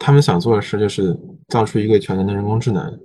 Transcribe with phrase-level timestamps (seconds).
[0.00, 1.14] 他们想做的事就是
[1.48, 2.98] 造出一个全能的人工智能，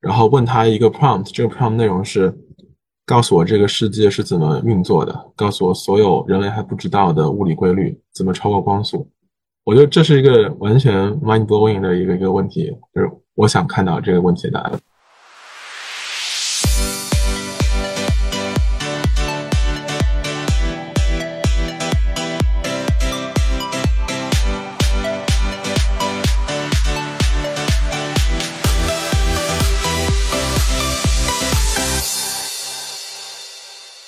[0.00, 2.32] 然后问他一个 prompt，这个 prompt 内容是
[3.06, 9.08] 告诉我这个世界是怎么运作的，告诉我所有人类还不知道的物理规律，怎么超过光速。
[9.64, 14.80] 我觉得这是一个完全 mind blowing 的一个一个问题，就是我想看到这个问题的答案。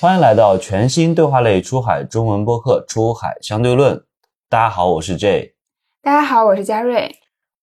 [0.02, 3.95] 欢迎来到全新对话类出海中文播客《出海相对论》。
[4.48, 5.55] 大家好，我是 J。
[6.02, 7.09] 大家好，我是嘉瑞。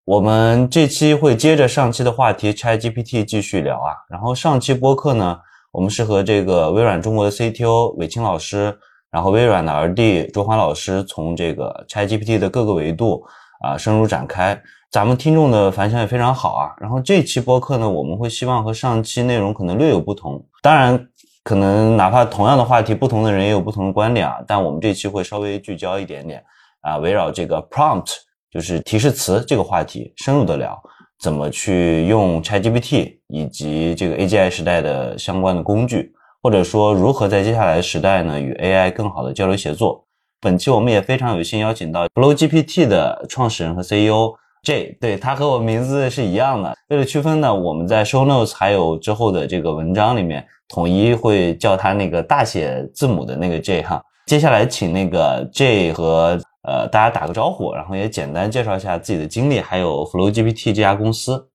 [0.04, 3.90] 我们这期会接着上期的话题 ChatGPT 继续聊啊。
[4.08, 5.36] 然后上期播客呢，
[5.72, 8.78] 我们是和这个微软中国的 CTO 韦青老师，
[9.10, 13.20] 然后微软的 RD 周欢老师，从这个 ChatGPT 的各个维度
[13.64, 14.62] 啊深入展开。
[14.92, 16.70] 咱们听众的反响也非常好啊。
[16.78, 21.04] 然后这期播客呢，我们会希望和上期内容可能略有不同，当然。
[21.42, 24.36] 可能哪怕同样的话题，不同的人也有不同的观点啊。
[24.46, 26.42] 但我们这期会稍微聚焦一点点
[26.82, 28.14] 啊，围绕这个 prompt，
[28.50, 30.78] 就是提示词这个话题，深入的聊
[31.20, 40.04] 怎么去用 ChatGPT 以及这个 AGI 时代的相关的工具，或者说如何在接下来的时代呢与 AI 更好的交流协作。
[40.40, 46.74] 本期我们也非常有幸邀请到 FlowGPT 的创始人和 CEO J，对他和我名字是一样的。
[46.88, 50.46] 为了区分呢，我们在 Show Notes 还有之后的这个文章里面。
[50.70, 54.02] 统一会叫他那个大写字母的那个 J 哈。
[54.26, 61.48] 接下来请那个 J 和呃大家打个招呼，然后也简单介绍一下自己的经历，还有 FlowGPT 这家公司。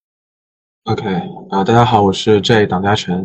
[0.85, 1.07] OK
[1.51, 3.23] 啊，大家好，我是 J 党嘉诚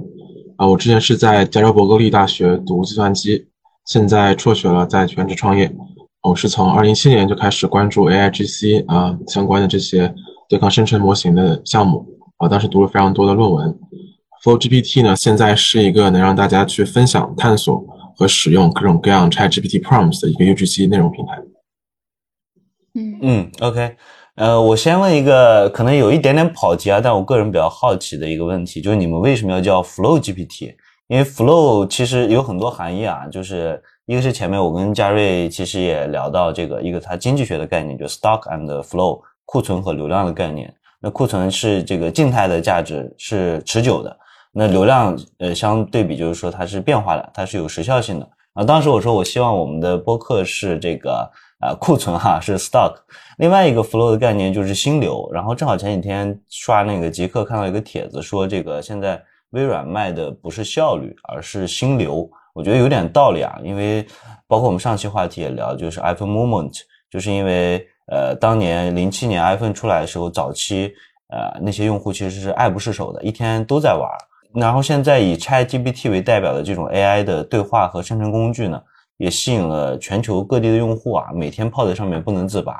[0.59, 3.49] 啊，我之前是在加州伯克利大学读计算机，
[3.87, 5.75] 现在辍学了，在全职创业。
[6.23, 10.13] 我是从二零一七年就开始关注 AIGC 啊相关的这些
[10.49, 12.07] 对抗生成模型的项目
[12.39, 13.79] 啊，当时读了非常多的论文。
[14.45, 17.85] FlowGPT 呢，现在是一个能让大家去分享、探索
[18.17, 21.39] 和使用各种各样 ChatGPT prompts 的一个 UGC 内容平台。
[22.95, 23.97] 嗯嗯，OK，
[24.37, 30.75] 呃，我先问一个可能有一点点跑题啊，但我个人比较好奇的一个问题，就是你们为什么要叫 FlowGPT？
[31.09, 40.75] 因为 Flow 其实有很多含义啊，就是一个是前面我跟嘉瑞其实也聊到这个一个它经济学的概念，就是 Stock and Flow，库存和流量的概念。
[40.99, 44.19] 那库存是这个静态的价值，是持久的。
[44.51, 48.65] 那流量，呃，相对比就是说它是变化的，它是有时效性的啊。
[48.65, 51.31] 当时我说我希望我们的播客是这个
[51.61, 52.95] 啊库存哈是 stock。
[53.37, 55.29] 另外一个 flow 的概念就是心流。
[55.35, 62.27] 然后正好前几天刷那个极客看到一个帖子说这个现在微软卖的不是效率，而是心流。
[62.59, 64.05] 我觉得有点道理啊，因为
[64.49, 66.77] 包括我们上期话题也聊，就是 iPhone moment，
[67.09, 70.93] 就是因为呃当年零七年 iPhone 出来的时候，早期
[71.29, 74.11] 呃那些用户其实是爱不释手的，一天都在玩。
[74.53, 78.83] 然后现在以 ChatGPT 为代表的这种 AI 的对话和生成工具呢，
[79.19, 82.75] 也吸引了全球各地的用户啊，每天泡在上面不能自拔。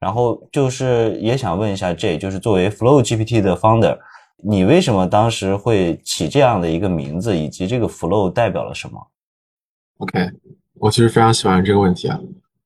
[0.00, 3.96] 然后就是也想问一下 J，就是作为 FlowGPT 的 founder，
[4.42, 8.98] 你为什么当时会起这样的一个名字，以及这个 Flow 代表了什么
[10.00, 10.30] ？OK，
[10.74, 12.18] 我其实非常喜欢这个问题啊。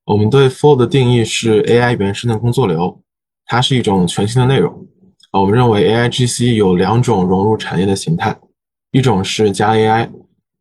[0.06, 3.00] 我们对 Flow 的定义是 AI 原生的工作流，
[3.46, 4.86] 它是一种全新的内容。
[5.30, 8.38] 啊我们认为 AIGC 有两种融入产业的形态。
[8.92, 10.08] 一种是加 AI，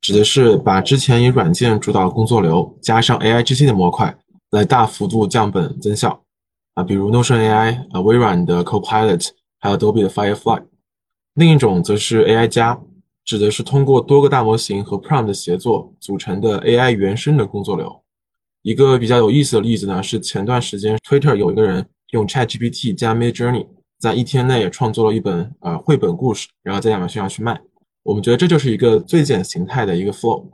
[0.02, 4.16] 指的是把之前以软件主导工作流加上 AIGC 的模块，
[4.50, 6.24] 来大幅度降本增效
[6.74, 9.30] 啊，比如 Notion AI 啊，微软的 Copilot，
[9.60, 10.64] 还有 Adobe 的 Firefly。
[11.36, 12.80] 另一种则是 AI 加，
[13.26, 18.04] 指的是通过多个大模型和 Prompt 的协作组成的 AI 原生的工作流。
[18.62, 23.68] 一个比较有意思的例子呢，是前段时间 Twitter 有一个人用 ChatGPT 加 Midjourney，
[24.00, 27.60] 在一天内创作了一本呃绘本故事，然后在亚马逊上去卖。
[28.04, 30.46] 我们觉得这就是一个最简形态的一个 flow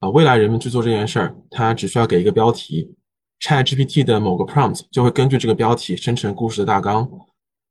[0.00, 2.94] 啊，未来人们去做这件事儿，它只需要给一个标题
[3.40, 7.08] ，ChatGPT 的某个 prompt 就会根据这个标题生成故事的大纲，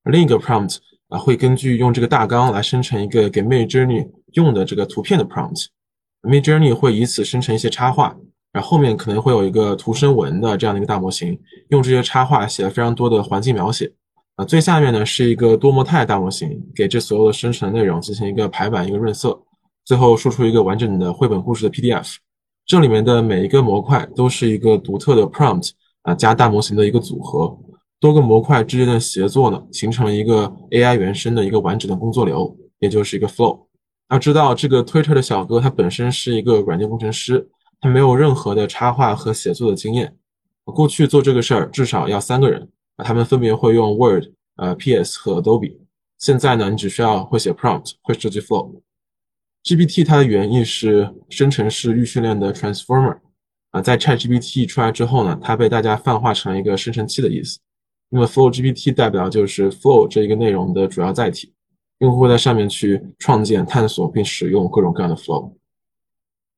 [0.06, 0.78] 另一个 prompt
[1.10, 8.16] 啊会根据用这个大纲来生成一个给 Midjourney 用的这个图片的 prompt，Midjourney 会以此生成一些插画，
[8.52, 11.40] 然后后面可能会有一个图生文的这样的一个大模型，
[11.70, 13.92] 用这些插画写了非常多的环境描写。
[14.36, 19.38] 啊，最下面呢是一个多模态大模型，给这所有的生成内容进行一个排版、一个润色，
[19.84, 22.16] 最后输出一个完整的绘本故事的 PDF。
[22.66, 25.72] 这里面的每一个模块都是一个独特的 prompt
[26.04, 27.58] 啊，加大模型的一个组合。
[28.00, 33.66] 多个模块之间的协作呢，形成了一个 AI 原生的一个完整的工作流，也就是一个 flow。
[34.10, 37.48] 要知道，这个 Twitter 的小哥他本身是一个软件工程师，
[37.80, 40.16] 他没有任何的插画和写作的经验。
[40.66, 42.70] 过去做这个事儿至少要三个人。
[42.96, 44.26] 啊，他们分别会用 Word、
[44.58, 45.78] 呃 PS 和 Adobe。
[46.18, 48.82] 现在呢，你只需要会写 prompt，会设计 flow。
[49.64, 53.20] GPT 它的原意是生成式预训练的 transformer。
[53.72, 57.60] 啊，在 ChatGPT 出来之后呢，它被大家泛化成一个生成器的意思。
[58.10, 61.54] 那么 Flow GPT 代表就是 Flow 这一个内容的主要载体，
[62.00, 65.52] 用户会在上面去创建、探索并使用各种各样的 Flow。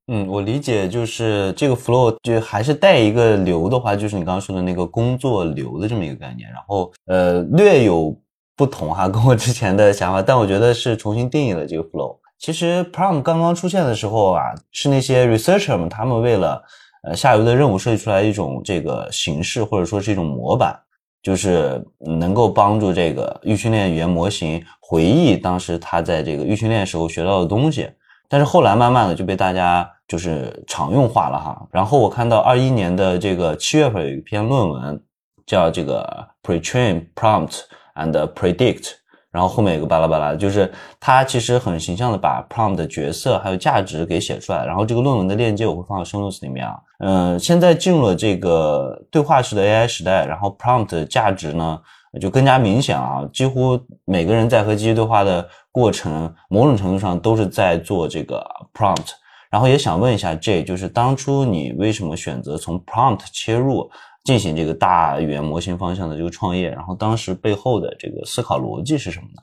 [0.08, 6.50] 嗯，我理解就是这个 Flow 就还是带一个流的话，就是你刚刚说的那个工作流的这么一个概念。
[6.52, 8.16] 然后呃，略有
[8.56, 12.18] 不同哈，跟我之前的想法，但我觉得是重新定义了这个 Flow。
[12.38, 16.62] 其实 Prompt 刚刚出现的时候啊，是那些 researcher 们他们为了
[17.04, 20.78] 呃，下游的任务设计出来一种这个形式，或者说是一种模板，
[21.22, 27.90] 就是能够帮助这个预训练语言模型回忆当时他在这个预训练时候学到的东西。
[28.28, 31.68] 但是后来慢慢的就被大家就是常用化了哈。
[31.72, 35.04] 然后我看到二一年的这个七月份有一篇论文，
[35.46, 37.62] 叫这个 Pretrain Prompt
[37.96, 39.01] and Predict。
[39.32, 40.70] 然后后面有个巴拉巴拉，就是
[41.00, 44.66] 它其实很形象的把 prompt 的角色还有价值给写出来。
[44.66, 46.76] 然后这个论文的链接我会放到 show notes 里面啊。
[47.00, 51.80] 嗯，现在进入了这个对话式的 AI 时代，然后 prompt 的价值呢
[52.20, 53.28] 就更加明显啊。
[53.32, 59.12] 几乎每个人在和机器对话的过程，某种程度上都是在做这个 prompt。
[59.50, 63.90] 然后也想问一下 J，就是当初你为什么选择从 prompt 切入？
[64.24, 69.42] 进行这个大语言模型方向的这个创业，然后当时背后的这个思考逻辑是什么呢？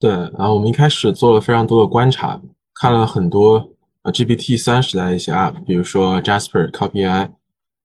[0.00, 2.40] 对，然后我们一开始做了非常多的观察，
[2.74, 3.70] 看了很多
[4.02, 7.30] 呃 GPT 三时代的一些 App，比如说 Jasper、Copy AI，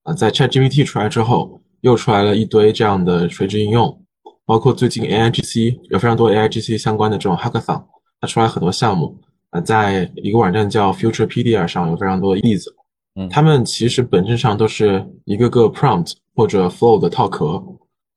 [0.02, 4.04] 啊，在 Chat GPT 出来之后，又出来了一堆这样的垂直应用，
[4.44, 7.84] 包括最近 AIGC 有非常多 AIGC 相关的这种 Hackathon，
[8.20, 9.16] 它出来很多项目，
[9.50, 12.74] 啊，在一个网站叫 Futurepedia 上有非常多的例子。
[13.16, 17.62] 嗯，他们其实本质上都是一个个 prompt 或者 flow 的套壳。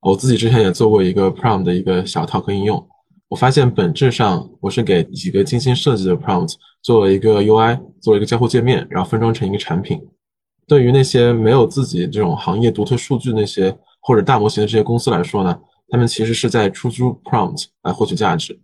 [0.02, 2.88] 我自己之前也做过一个 prompt 的一个小套壳应用。
[3.30, 6.54] 我发现本质上我是给几个精心设计的 prompt
[6.84, 10.00] 做了一个 UI，做了一个交互界面，然后分装成一个产品。
[10.68, 15.60] 对于那些没有自己这种行业独特数据那些或者大模型的这些公司来说呢，
[15.90, 18.60] 他们其实是在出租 prompt 来获取价值。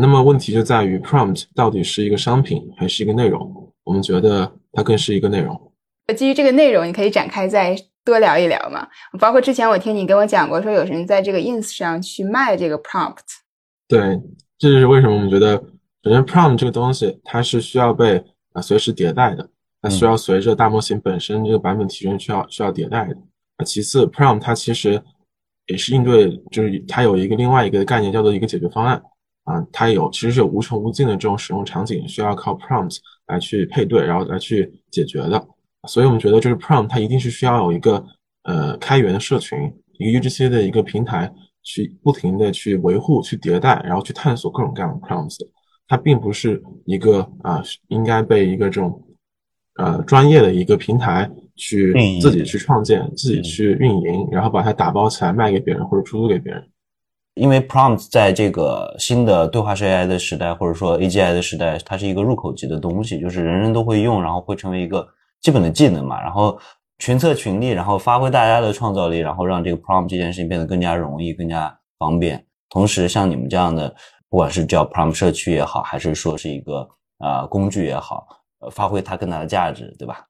[0.00, 3.72] 那么问题就在于 prompt 到底是一个商品还是一个内容？
[3.84, 4.50] 我们觉得。
[4.72, 5.72] 它更是一个内容。
[6.16, 8.88] 基于这个内容，你可以展开再多聊一聊嘛？
[9.18, 13.18] 包括之前我听你跟我讲过，说有人在这个 ins 上去卖这个 prompt。
[13.86, 14.20] 对，
[14.58, 15.56] 这就是为什么我们觉得，
[16.02, 19.48] 首先 prompt 这个东西它是需要被啊随时迭代的，
[19.80, 23.16] 它需要随着大模型本身这个版本提升需要需要迭代的。
[23.56, 25.00] 啊，其次 prompt 它其实
[25.66, 29.00] 也是应对，就是它有一个另外一个概念叫做一个解决方案。
[29.50, 35.48] 啊，它有其实是有无穷无尽的这种使用场景，需要靠 prompt 来去配对，然后来去解决的。
[35.88, 38.04] 所以我们觉得，就是 prompt 它一定是需要有一个
[38.44, 39.58] 呃开源的社群，
[39.98, 41.32] 一个 UGC 的一个平台，
[41.62, 45.38] 去不停的去维护、去迭代，然后去探索各种各样的 prompts。
[45.88, 49.02] 它并不是一个啊，应该被一个这种
[49.76, 56.62] 呃专业的一个平台去自己去创建、自己去运营，然后把它打包起来卖给别人或者出租给别人。
[57.34, 65.06] 因为 prompt 在这个新的对话式 AI 的时代，或者说 AGI 的时代，它是一个入口级的东西，就是人人都会用，然后会成为一个
[65.40, 66.20] 基本的技能嘛。
[66.20, 66.58] 然后
[66.98, 72.44] 群策群力，然后发挥大家的创造力，然后让这个 prompt 这件事情变得更加容易、更加方便。
[72.68, 73.94] 同时，像你们这样的，
[74.28, 78.26] 不管是叫 prompt 社区也好，还是说是一个啊工具也好，
[78.58, 80.26] 呃，发挥它更大的价值，对吧？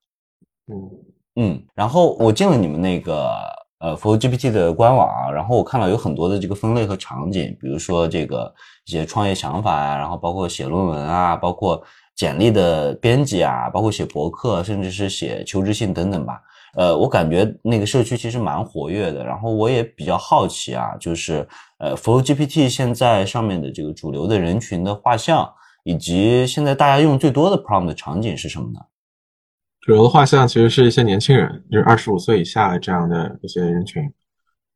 [0.70, 0.90] 嗯
[1.36, 1.64] 嗯。
[1.74, 3.32] 然后我进了你们那个。
[3.80, 8.52] 呃，Flow GPT 的官网啊，然后我看到有很多的这个分类和场景，比如说这个
[8.84, 11.82] 一些创业想法呀，然后包括写论文啊，包括
[12.14, 16.40] 简历的编辑啊，包括写博客，甚至是写求职信等等吧。
[16.74, 25.50] 呃，我感觉那个社区其实蛮活跃的，然后我也比较好奇啊，就是呃，Flow GPT 现在上面的这个主流的人群的画像，
[25.84, 28.80] 以及现在大家用最多的 prompt 场景是什么呢？
[29.80, 34.12] 主流的画像其实是一些年轻人，就是二十五岁以下的这样的一些人群，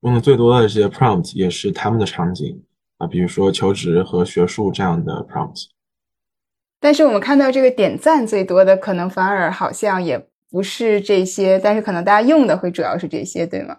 [0.01, 2.63] 用的最多的这些 prompt 也是他们的场景
[2.97, 5.67] 啊，比如说求职和学术这样的 prompt。
[6.81, 13.79] 但是我们看到这个点赞最多的，可能反而好像也不是这些，但是可能大家用的会主要是这些，对吗？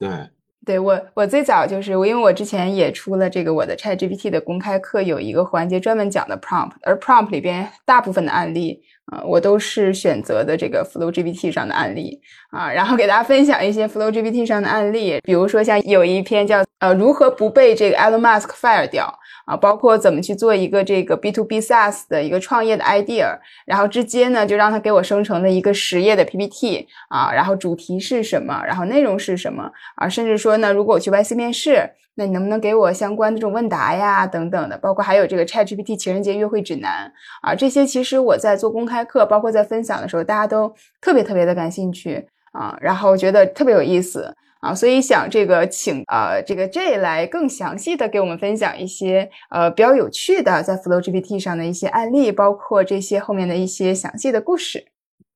[0.00, 0.30] 对，
[0.66, 8.82] 对我我最早就是我，因为我之前也出了这个我的 ChatGPT 的公开课，有一个环节专门讲的 prompt，而 prompt 里边大部分的案例。
[9.10, 19.12] 啊，我都是选择的这个 Flow GPT 上的案例啊，然后给大家分享一些 Flow GPT 上的案例，比如说像有一篇叫呃如何不被这个 Elon Musk fire 掉
[19.46, 37.10] 啊，包括怎么去做一个这个 B to B SaaS 的一个创业的 idea，然后直接呢就让他给我生成了一个十页的 PPT 啊，然后主题是什么，然后内容是什么啊，甚至说呢，如果我去 YC 面试，那你能不能给我相关的这种问答呀等等的，包括还有这个 ChatGPT 情人节约会指南
[37.42, 44.34] 啊，这些其实我在做公开课，包括在分享的时候，大家都特别特别的感兴趣啊，然后觉得特别有意思。
[44.60, 54.84] 啊，所以想这个请呃这个 J 来更详细的给我们分享一些呃比较有趣的在 Flow GPT 上的一些案例，包括这些后面的一些详细的故事。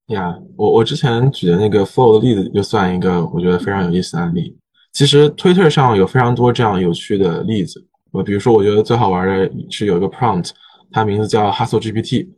[0.09, 4.59] 呀，我我之前举的那个 Flow 的例子就算一个我觉得非常有意思的案例。
[4.93, 10.51] 其实 Twitter 上有非常多这样有趣的例子，我比如说我觉得最好玩的是有一个 prompt，
[10.91, 12.29] 它名字叫 Hustle GPT，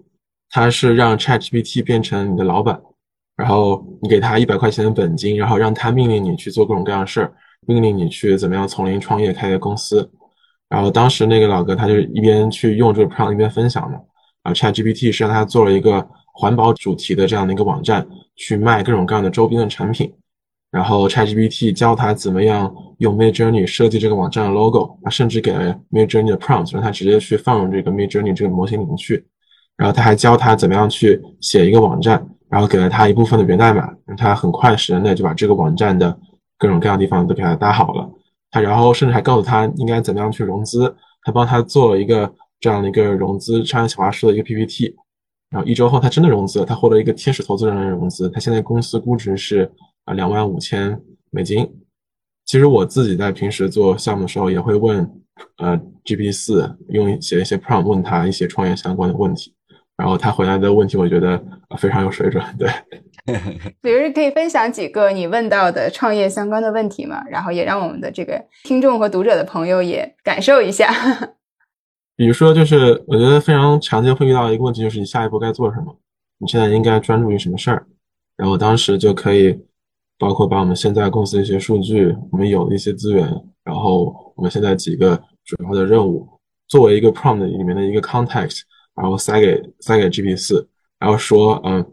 [0.50, 2.80] 它是让 Chat GPT 变成你的老板。
[3.36, 7.32] 然后你给他一百块钱的本金，然后让他命令你去做各种各样的事儿，
[7.66, 10.08] 命令你去怎么样从零创业开个公司。
[10.68, 13.98] 然后当时那个老哥他就一边去用这个 prompt 一边分享嘛。
[14.44, 18.06] 啊，ChatGPT 是让他做了一个环保主题的这样的一个网站，
[18.36, 20.12] 去卖各种各样的周边的产品。
[20.74, 29.24] 然后 ChatGPT 教他怎么样用 Midjourney 设计这个网站的 logo，他甚至给了 Midjourney 的 prompt，让他直接去放入这个 Midjourney 这个模型里面去。
[29.76, 32.28] 然后他还教他怎么样去写一个网站。
[32.50, 36.16] 然后给了他一部分的源代码，让他很快时间内就把这个网站的
[36.56, 38.08] 各种各样地方都给他搭好了。
[38.50, 44.94] 他然后甚至还告诉他应该怎么样去融资，他帮他做了一个这样的一个融资商业企划书的一个 PPT。
[45.50, 49.68] 然后一周后他真的融资了，他获得一个天使投资人的融资，他现在公司估值是
[50.04, 51.68] 啊两万五千美金。
[52.44, 54.98] 其实我自己在平时做项目的时候也会问
[55.56, 59.54] 呃 GPT 四用写一些 prompt 问他一些创业相关的问题。
[59.96, 61.40] 然后他回答的问题，我觉得
[61.78, 62.44] 非常有水准。
[62.58, 62.68] 对，
[63.80, 67.22] 比如可以分享几个你问到的创业相关的问题嘛？
[67.28, 70.92] 然后也让我们的这个听众和读者的朋友也感受一下。
[72.16, 75.96] 比如说，就是我觉得非常常见会遇到一个问题，就是你下一步该做什么？
[76.38, 77.86] 你现在应该专注于什么事儿？
[78.36, 79.56] 然后当时就可以
[80.24, 83.28] 包括把我们现在公司一些数据，我们有的一些资源，
[83.62, 85.14] 然后我们现在几个
[85.44, 86.26] 主要的任务，
[86.66, 88.60] 作为一个 prompt 里面的一个 context。
[88.96, 90.64] 然后塞给塞给 GPT 四，
[91.00, 91.84] 然后说，嗯，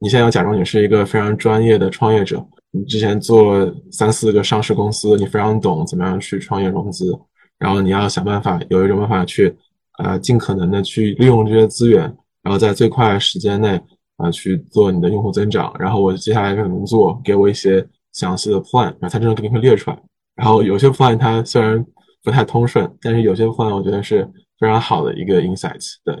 [0.00, 7.16] 你现在要假装你是一个非常专业的创业者，你之前做三四个上市公司，你非常懂怎么样去创业融资，
[7.60, 9.56] 然后你要想办法有一种办法去，
[10.02, 12.02] 呃，尽可能的去利用这些资源，
[12.42, 13.80] 然后在最快时间内
[14.18, 15.74] 啊去做你的用户增长。
[15.78, 17.18] 然后我接下来该怎么做？
[17.24, 19.98] 给我一些详细的 plan，然后他真的给你会列出来。
[20.36, 21.84] 然后有些 plan 它虽然
[22.22, 24.24] 不太通顺，但是有些 plan 我觉得是
[24.60, 26.14] 非常好的一个 insights，对。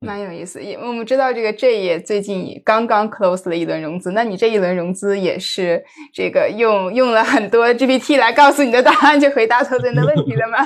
[0.00, 5.82] 蛮有意思，我们知道这个 J 也最近刚刚 close 了一轮融资，那你这一轮融资也是
[6.12, 10.58] 这个用用了很多 GPT 来告诉你的答案去回答投资人的问题的吗？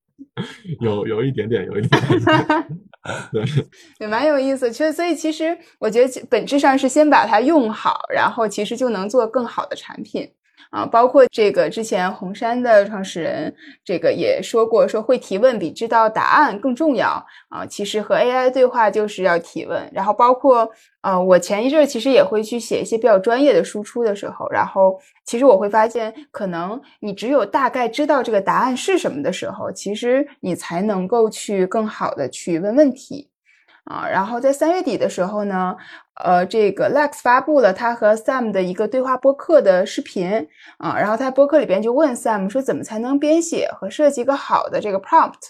[0.80, 2.24] 有有一点点，有一点点，
[3.32, 3.44] 对，
[3.98, 4.70] 也蛮有意思。
[4.70, 10.30] 其实，所以其实我觉得本质上是先把它用好，然后其实就能做更好的产品。
[10.72, 17.66] 啊，包括这个之前红杉的创始人，这个也说过，说会提问比知道答案更重要啊。
[17.66, 20.66] 其实和 AI 对话就是要提问，然后包括
[21.02, 33.28] 呃，我前一阵其实也会去写一些比较专业的输出的时候，然后其实我会发现，可能你只有大概知道这个答案是什么的时候，其实你才能够去更好的去问问题。
[33.84, 35.74] 啊，然后在三月底的时候呢，
[36.14, 40.46] 呃，这个 Lex 发布了他和 Sam 的一个对话播客的视频
[40.78, 45.40] 啊，然后他播客里边就问 Sam 说，怎么才能编写和设计一个好的这个 prompt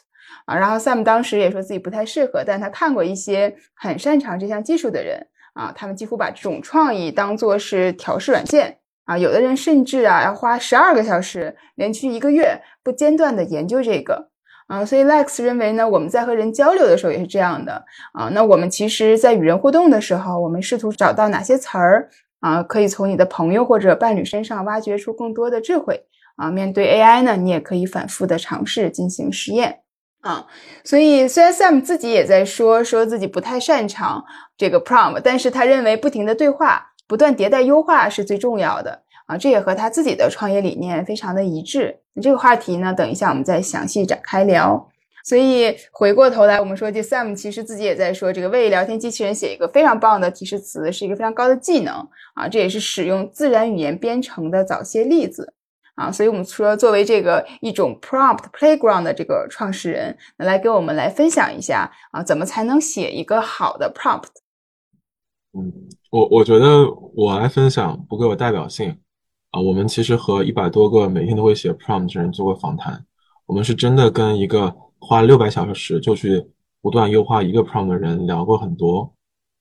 [0.47, 0.57] 啊？
[0.57, 14.32] 然后 Sam 当时也说自己不太适合，但他看过一些很擅长这项技术的人啊，他们几乎把这种创意当做是调试软件啊，有的人甚至啊要花十二个小时，连续一个月不间断的研究这个。
[14.66, 18.28] 啊，所以 Lex 认为呢，我们在和人交流的时候也是这样的啊。
[18.33, 22.09] 那我们其实，在与人互动的时候，我们试图找到哪些词儿
[22.40, 26.04] 啊，可以从你的朋友或者伴侣身上挖掘出更多的智慧
[26.37, 26.50] 啊。
[26.50, 29.81] 面对 AI 呢，你也可以反复的尝试进行实验
[30.23, 30.47] 啊。
[30.85, 34.25] 所以，虽然 Sam 自己也在说说自己不太擅长
[34.57, 39.02] 这个 prompt，但是他认为不停的对话、不断迭代优化是最重要的。
[39.26, 41.99] 啊，这也和他自己的创业理念非常的一致。
[42.21, 44.88] 这个话题呢，等一下我们再详细展开聊。
[45.25, 51.95] 所以回过头来，我们说这 Sam 其实自己也在说，这个为聊天机器人写一个非常棒的提示词，是一个非常高的技能
[52.35, 52.49] 啊。
[52.49, 55.55] 这也是使用自然语言编程的早些例子
[55.95, 56.11] 啊。
[56.11, 64.25] 所以我们说，作为这个一种 prompt playground 的这个创始人，来给我们来分享一下啊，怎么才能写一个好的 prompt？
[65.57, 65.73] 嗯，
[66.11, 68.99] 我我觉得我来分享不够有代表性。
[69.52, 73.04] 啊，我们其实和一百多个每天都会写 prompt 的人做过访谈。
[73.47, 76.44] 我们是真的跟一个花六百小时就去
[76.80, 79.12] 不断优化一个 prompt 的人聊过很多。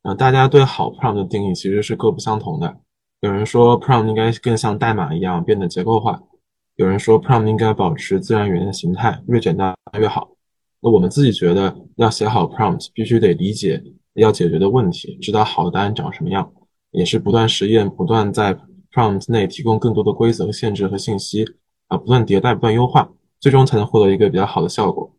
[0.03, 2.77] 啊，大家对好 prompt 的定义其实是各不相同的。
[3.19, 6.19] 有人说 prompt 应该更像代码一样变得结构化，
[6.77, 10.29] 有人说 prompt 应该保持自然语言的形态，越简单越好。
[10.79, 13.83] 那我们自己觉得，要写好 prompt，必须得理解
[14.13, 16.49] 要解决的问题，知道好的答案长什么样，
[16.91, 18.57] 也是不断实验，不断在
[18.93, 21.45] prompt 内提供更多的规则、限制和信息，
[21.87, 25.11] 啊，不断迭代、不断优化，最终才能获得一个比较好的效果。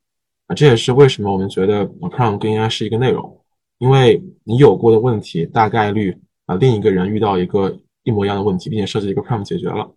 [0.47, 3.41] 啊，这也是为什么我们觉得 prompt 更应该是一个内容，
[3.79, 9.91] 因为你有过的问题，大概率啊，另一个人遇到一个一模一样的问题，并且设计一个 prompt 解决了，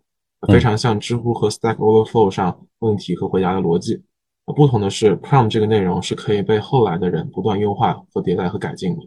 [0.47, 4.01] 非常像知乎和 Stack Overflow 上问题和回答的逻辑。
[4.55, 9.01] 不同的是，prompt 这个内容是可以被后来的人不断优化和迭代和改进的。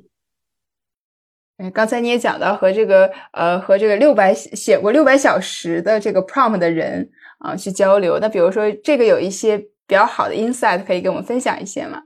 [1.58, 8.18] 哎，刚才你也讲到和这个呃和这个六百写过六百小时的这个 prompt 的人啊去交流。
[8.20, 12.02] 那比如说这个有一些比较好的 insight 可以跟我们分享一些吗？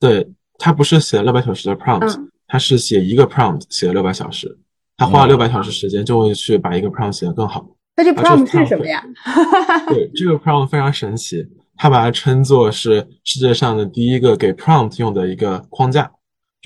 [0.00, 4.58] 对他不是写了六百小时的 prompt，他是写一个 prompt 写了六百小时，
[4.96, 7.64] 他花了六百小时时间就会去把一个 prompt 写得更好。
[7.96, 9.02] 那这 prompt 是什么呀？
[9.88, 11.46] 对，这个 prompt 非常神奇。
[11.78, 16.10] 他把它称作是世界上的第一个给 prompt 用的一个框架。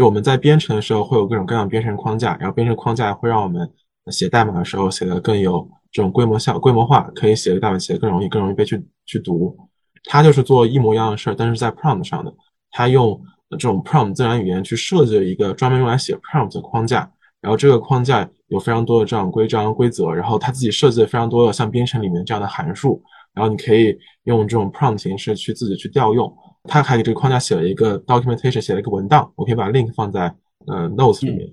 [0.01, 3.71] 就我们在编程的时候会有各种各样编程框架，然后编程框架会让我们
[4.11, 9.55] 写代码的时候写的更有这种规模效、规模化，可以写的代码写的更容易、更容易被去去读。
[10.05, 12.33] 它就是做一模一样的事儿，但是在 prompt 上的。
[12.71, 17.01] 它用这种 prompt 自然语言去设计了一个专门用来写 prompt 的框架，
[17.43, 23.03] 然后这个框架有非常多的这样规章规则，然后他自己设计了非常多的像编程里面这样的函数。
[23.35, 30.35] 然后你可以用这种 prompt 形式去自己去调用，他还给这个框架写了一个 documentation，写了一个文档，我可以把 link 放在
[30.67, 31.51] 呃 notes 里面。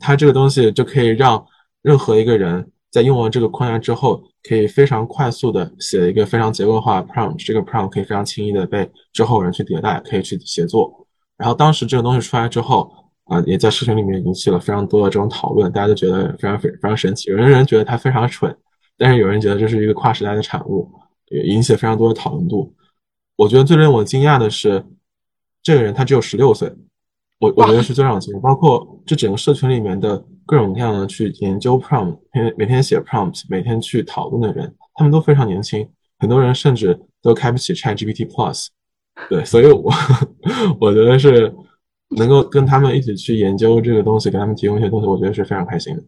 [0.00, 1.44] 它这个东西就可以让
[1.82, 11.06] 任何一个人在用完这个框架之后，可以非常快速的写一个非常结构化的 prompt，这个 prompt 可以非常轻易的被之后人去迭代，可以去协作。
[11.36, 12.92] 然后当时这个东西出来之后，
[13.24, 17.30] 啊，也在社群里面引起了非常多的这种讨论，大家都觉得非常非非常神奇。
[17.30, 18.56] 有的人觉得它非常蠢，
[18.96, 20.88] 但是有人觉得这是一个跨时代的产物。
[21.30, 22.72] 也引起了非常多的讨论度。
[23.38, 24.84] 我觉得最令我惊讶的是，
[25.62, 26.74] 这个人他只有十六岁，
[27.38, 28.40] 我我觉得是最让我惊讶。
[28.40, 35.88] 包括这整个社群里面的各种各样的去研究 prompt，每每天写 prompt，每天去讨论的人，他们都非常年轻。
[36.18, 38.66] 很多人甚至都开不起 Chat GPT Plus。
[39.28, 39.92] 对，所以我
[40.80, 41.54] 我觉得是
[42.16, 46.02] 能够跟他们一起去研究这个东西，给他们提供一些东西，我觉得是非常开心的。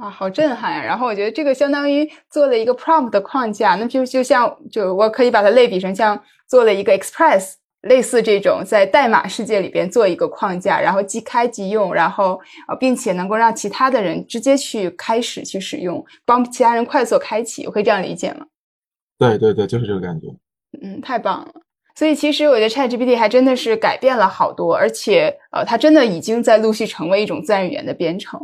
[0.00, 0.82] 啊，好震撼呀！
[0.82, 18.46] 然后我觉得这个相当于做了一个 prompt 的框架，那就就像就我可以把它类比成像做了一个 Express，类似这种在代码世界里边做一个框架，然后即开即用，然后呃，并且能够让其他的人直接去开始去使用，帮其他人快速开启，我可以这样理解吗？
[19.18, 20.28] 对对对，就是这个感觉。
[20.82, 21.52] 嗯，太棒了。
[21.94, 28.40] 所以其实我觉得 ChatGPT 还真的是改变了好多，而且呃，它真的已经在陆续成为一种自然语言的编程。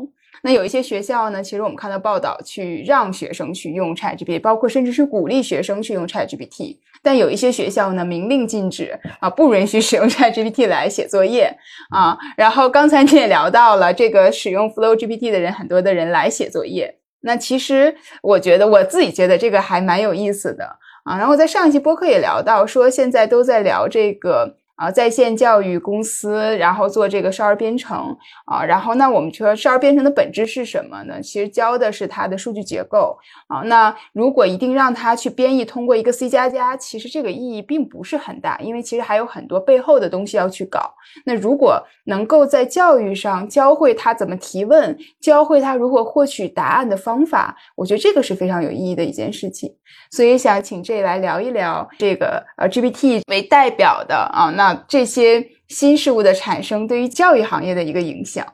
[0.46, 6.76] 那有一些学校呢，其实我们看到报道，去让学生去用 ChatGPT，包括甚至是鼓励学生去用 ChatGPT。
[7.02, 11.52] 但有一些学校呢，明令禁止啊，不允许使用 ChatGPT 来写作业
[11.90, 12.16] 啊。
[12.36, 16.96] 然后刚才你也聊到了，这个使用 FlowGPT 的人，很多的人来写作业。
[17.22, 20.64] 那其实我觉得，我自己觉得这个还蛮有意思的
[21.04, 21.18] 啊。
[21.18, 24.58] 然后在上一期播客也聊到，说现在都在聊这个。
[24.76, 31.20] 啊，在线教育公司，然后做这个少儿编程啊，然后那我们说少儿编程的本质是什么呢？
[31.22, 33.62] 其实教的是它的数据结构啊。
[33.62, 40.94] 那如果一定让它去编译通过一个 C 加加，其实这个意义并不是很大，因为其实还有很多背后的东西要去搞。
[41.24, 49.74] 那如果能够在教育上教会他怎么提问，教会他如何获取答案的方法，我觉得这个是非常有意义的一件事情。
[50.16, 58.46] 所以想请这来聊一聊这个呃 GPT 为代表的啊，那这些新事物的产生对于教育行业的一个影响，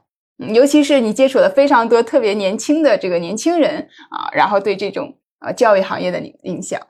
[0.52, 3.78] 尤其是你接触了非常多特别年轻的这个年轻人
[4.10, 6.80] 啊，然后对这种呃教育行业的影响。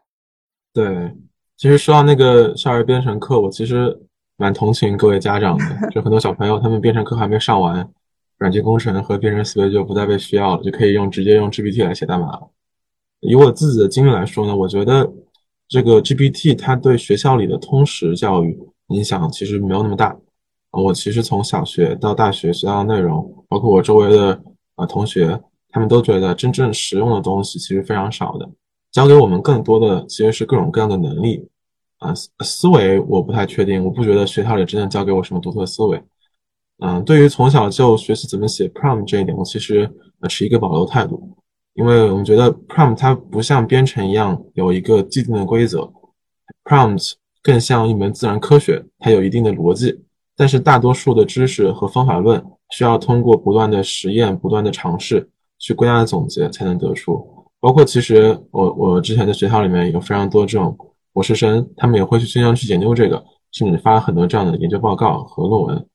[0.73, 0.87] 对，
[1.59, 3.95] 其实说到那个少儿编程课，我其实
[4.39, 7.87] 蛮同情各位家长的，就很多小朋友他们编程课还没上完，
[8.39, 12.49] 软件工程和编程思维就不再被需要了，就可以用直接用 GPT 来写代码了。
[13.23, 15.11] 以我自己的经历来说呢，我觉得
[15.69, 18.59] 这个 GPT 它对学校里的通识教育
[18.89, 20.09] 影响其实没有那么大
[20.71, 20.81] 啊。
[20.81, 24.43] 我其实从小学到大学学到的内容，包括我周围的
[24.75, 28.51] 啊同学，他们都觉得真正实用的东西其实非常少的。
[28.91, 31.49] 教给我们更多的其实是各种各样的能力
[31.99, 36.03] 啊，思维我不太确定，我不觉得学校里真正教给我什么独特思维。
[36.81, 39.89] 嗯，对于从小就学习怎么写 prompt 这一点，我其实
[40.29, 41.37] 持一个保留态度。
[41.75, 45.91] 因为我们觉得 prompt 它不像编程一样有一个既定的规则
[46.65, 50.05] ，prompt 更像一门自然科学，它有一定的逻辑。
[50.37, 57.25] 但是大多数的知识和方法论需要通过不断的实验、不断的尝试去归纳总结才能得出。
[57.61, 60.77] 包括其实我我之前在学校里面有非常多这种
[61.13, 65.87] 博士生，他们也会去经常去研究这个，甚至发很多这样的研究报告和论文。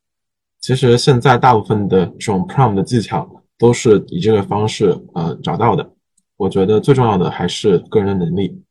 [0.61, 5.89] 其实现在大部分的这种 prompt 的技巧都是以这个方式呃找到的。
[6.37, 8.63] 我觉得最重要的还是个人的能力。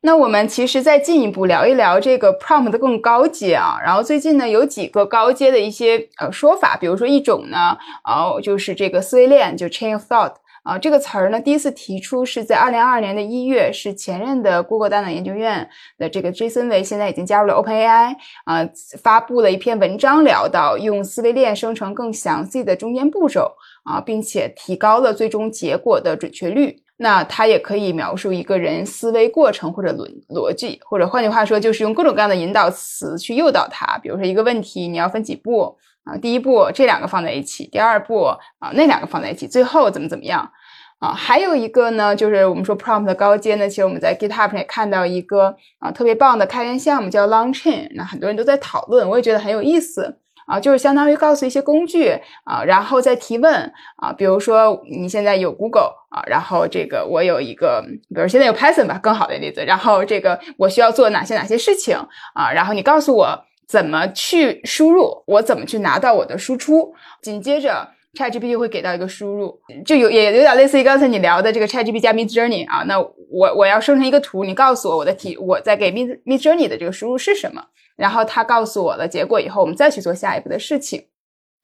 [0.00, 3.76] 那我们其实再进一步聊一聊这个 prompt 的更高阶啊。
[3.82, 18.68] 然后最近呢有几个高阶的一些呃说法，比如说一种呢，哦就是这个思维链，就 chain of thought 啊这个词儿呢第一次提出是在二零二二年的一月，是前任的 Google 大脑研究院的这个 Jason Wei 现在已经加入了 OpenAI 啊，
[19.02, 23.52] 发布了一篇文章聊到用思维链生成更详细的中间步骤
[23.84, 26.82] 啊，并且提高了最终结果的准确率。
[27.00, 33.96] 那它也可以描述一个人思维过程或者逻逻辑，或者换句话说，就是用各种各样的引导词去诱导他。
[33.98, 36.16] 比如说一个问题，你要分几步啊？
[36.16, 38.24] 第一步这两个放在一起，第二步
[38.58, 40.50] 啊那两个放在一起，最后怎么怎么样
[40.98, 41.12] 啊？
[41.12, 50.18] 还有一个呢，就是我们说 prompt 的高阶呢，其实我们在 GitHub 上也看到一个啊特别棒的开源项目叫 Longchain，那很多人都在讨论，我也觉得很有意思。
[50.48, 61.96] 啊，就是相当于告诉一些工具啊，然后再提问啊，比如说你现在有 Google 啊，然后这个我有一个，比如现在有 Python 吧，更好的例子，然后这个我需要做哪些哪些事情
[62.34, 77.62] 啊，然后你告诉我怎么去输入，我怎么去拿到我的输出，紧接着 ChatGPT 会给到一个输入，就有也有点类似于刚才你聊的这个 ChatGPT 加 Midjourney 啊，那我我要生成一个图，你告诉我我的题，我在给 Mid Midjourney 的这个输入是什么？
[77.96, 81.04] 然后他告诉我了结果以后，我们再去做下一步的事情，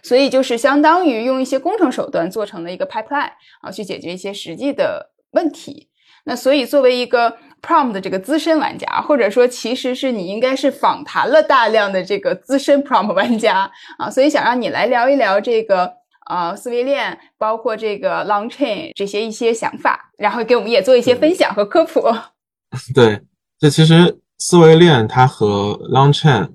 [0.03, 3.31] 所以就是相当于用一些工程手段做成了一个 pipeline
[3.63, 5.89] 啊，去解决一些实际的问题。
[6.27, 15.93] 那所以作为一个 prompt 的这个资深玩家，或者说其实是你应该是访谈了大量的这个资深 prompt 玩家 啊，所以想让你来聊一聊这个
[16.27, 22.03] 呃思维链，包括这个 long chain 这些一些想法，然后给我们也做一些分享和科普。
[22.95, 23.21] 对，
[23.59, 24.21] 这其实。
[24.37, 26.51] 思维链它和 Longchain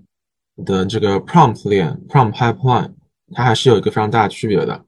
[0.66, 2.92] 的这个 Prompt 链 Prompt Pipeline
[3.34, 4.86] 它还是有一个非常大的区别的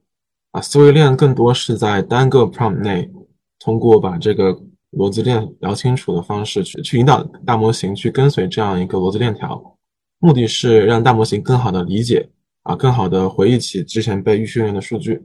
[0.52, 0.60] 啊。
[0.60, 3.10] 思维链更多是在单个 Prompt 内，
[3.58, 4.56] 通过把这个
[4.92, 9.60] 逻辑链聊清楚的方式去去引导大模型去跟随这样一个逻辑链条，
[10.18, 12.28] 目的是让大模型更好的理解
[12.62, 15.22] 啊，更好的回忆起之前被预训练的数据。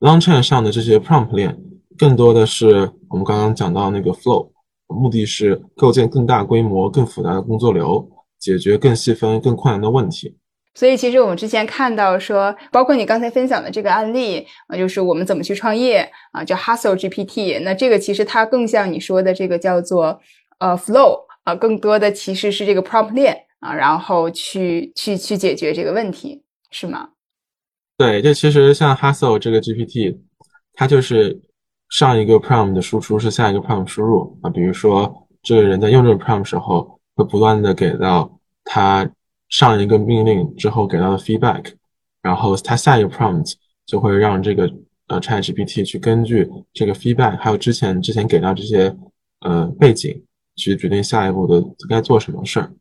[0.00, 1.58] Longchain 上的这些 Prompt 链
[1.98, 4.50] 更多的是我们刚刚讲到那个 Flow。
[4.92, 10.36] 目的是构建更大规模、更复杂的工作流，解决更细分、更困难的问题。
[10.74, 17.60] 所以，其实我们之前看到说，包括你刚才分享的这个案例啊，就是我们怎么去创业啊，叫 Hustle GPT。
[17.62, 20.20] 那这个其实它更像你说的这个叫做
[20.58, 27.10] 呃 Flow 啊，更多的其实是这个 Prompt 链啊，然后去去去解决这个问题，是吗？
[27.96, 30.18] 对，这其实像 Hustle 这个 GPT，
[30.74, 31.40] 它就是。
[31.92, 39.10] 上一个 prompt 的输出是下一个 prompt 输入啊，比如说这个人在用这个 prompt 时候，会不断的给到他
[39.48, 41.74] 上一个命令之后给到的 feedback，
[42.22, 43.54] 然后他下一个 prompt
[43.86, 44.72] 就会让这个
[45.08, 48.96] 呃 ChatGPT 去根据这个 feedback，还有之前之前给到这些
[49.40, 52.72] 呃背景去决定下一步的该做什么事儿。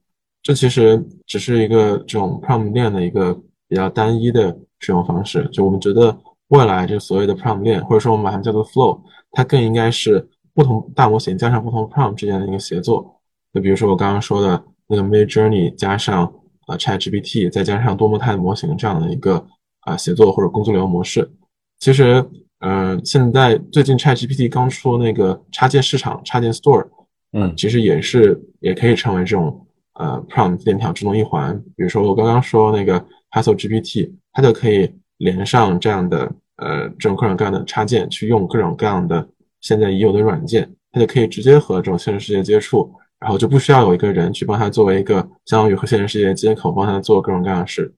[0.43, 3.36] 这其实只是一个这种 prompt 链的一个
[3.69, 6.17] 比较单一的使用方式，就我们觉得。
[6.49, 8.99] 未来这个所谓的 prompt 链，或者说我们把它叫做 flow，
[9.34, 13.05] 它更应该是不同大模型加上不同 prompt 之间的一个协作。
[13.53, 16.34] 就比如说我刚刚说的那个 Midjourney 加上
[16.65, 19.45] 呃 ChatGPT，再加上多模态模型这样的一个
[19.82, 21.32] 啊协作或者工作流模式。
[21.77, 22.27] 其实，
[22.62, 26.88] 嗯，现在最近 ChatGPT 刚出那个插件市场插件 store，
[27.34, 29.67] 嗯，其实也是也可以成为这种
[29.99, 31.55] 呃 prompt 链条之中一环。
[31.77, 34.94] 比如说我刚刚说那个 Haskell GPT，它就可以。
[35.20, 39.28] 连上这样的呃这种各种各样的插件，去用各种各样的
[39.60, 42.89] 现在已有的软件，它就可以直接和这种现实世界接触，
[43.20, 45.15] 然后就不需要有一个人去帮他作为一个
[45.46, 47.94] 相当于和现实世界接口，帮他做各种各样的事。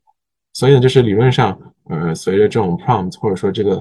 [0.54, 1.56] 所以呢，就是理论上，
[1.91, 3.76] 呃，随着这种 prompt 或者说这个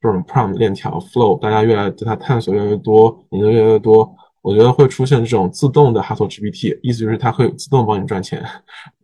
[0.00, 8.42] 这种 prompt 链条 flow，大家越来对它探索越来越多，研究越来越多，我觉得会出现这种自动的 Hustle GPT，意思就是它会自动帮你赚钱，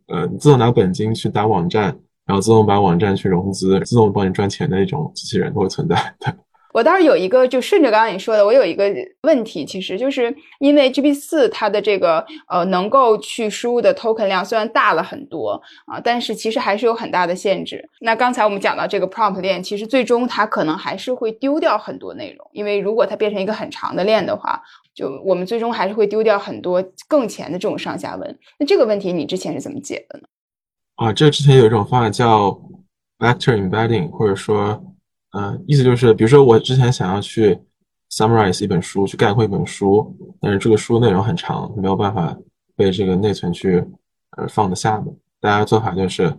[0.07, 1.97] 呃，自动拿本金去打网站。
[2.25, 6.35] 然后自动把网站去融资，自动帮你赚钱的那种机器人都会存在的。
[6.75, 15.51] 我倒是有一个，就顺着刚刚你说的，我有一个问题，其实就是因为 GPT 四它的这个呃能够去输入的 token 量虽然大了很多
[15.85, 17.89] 啊，但是其实还是有很大的限制。
[18.01, 24.61] 那刚才我们讲到这个 prompt 链，其实最终它可能还是会丢掉很多内容，因为如果它变成一个很长的链的话，
[24.93, 28.39] 就我们最终还是会丢掉很多更前的这种上下文。
[28.59, 30.27] 那这个问题你之前是怎么解的呢？
[30.95, 32.49] 啊，这之前有一种方法叫
[33.19, 34.83] vector embedding，或者说。
[35.37, 37.59] 嗯，意思就是，比如说我之前想要去
[38.09, 42.37] summarize 一本书，去概括一本书，但是这个书内容很长，没有办法
[42.73, 43.83] 被这个内存去
[44.37, 45.13] 呃放得下的。
[45.41, 46.33] 大家做法就是，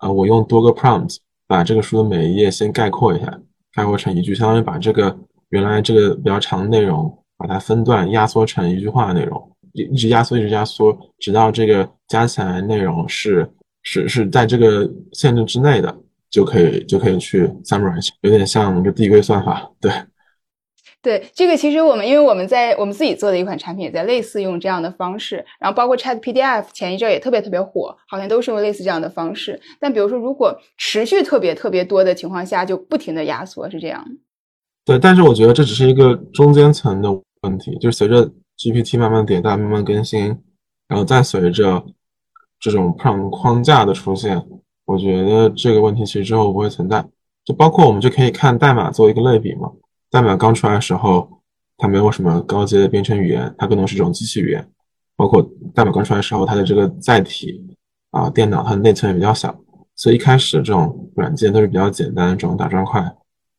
[0.00, 3.38] 呃，我用多个 prompt 把这个书的每一页先概括一下，
[3.74, 5.14] 概括成一句，相当于把这个
[5.50, 13.46] 原来这个比较长的内容，把它分段压缩成一句话的内容，一一直压缩，一直压缩，直到这个加起来内容是
[13.82, 15.94] 是是在这个限制之内的。
[16.30, 19.92] 就可以就可以去 summarize，有点像一个递归算法，对。
[21.00, 29.58] 对，这个其实我们因为我们在我们自己做的一款产品也在类似用这样的方式，然后包括 Chat PDF 前一阵也特别特别火，好像都是用类似这样的方式。
[29.78, 34.04] 但比如说，如果持续特别特别多的情况下，就不停的压缩，是这样。
[34.84, 37.08] 对，但是我觉得这只是一个中间层的
[37.42, 40.36] 问题，就是随着 GPT 慢慢迭代、慢慢更新，
[40.88, 41.84] 然后再随着
[42.58, 44.44] 这种 prompt 框架的出现。
[44.88, 47.04] 我觉得这个问题其实之后不会存在，
[47.44, 49.70] 就包括我们就可以看代码做一个类比嘛。
[50.10, 51.28] 代码刚出来的时候，
[51.76, 54.66] 它没有什么高阶的编程语言，它更多是这种机器语言。
[55.14, 57.62] 包括代码刚出来的时候，它的这个载体
[58.12, 59.54] 啊，电脑它的内存也比较小，
[59.94, 63.02] 所以一开始这种软件都是比较简单的这种打砖块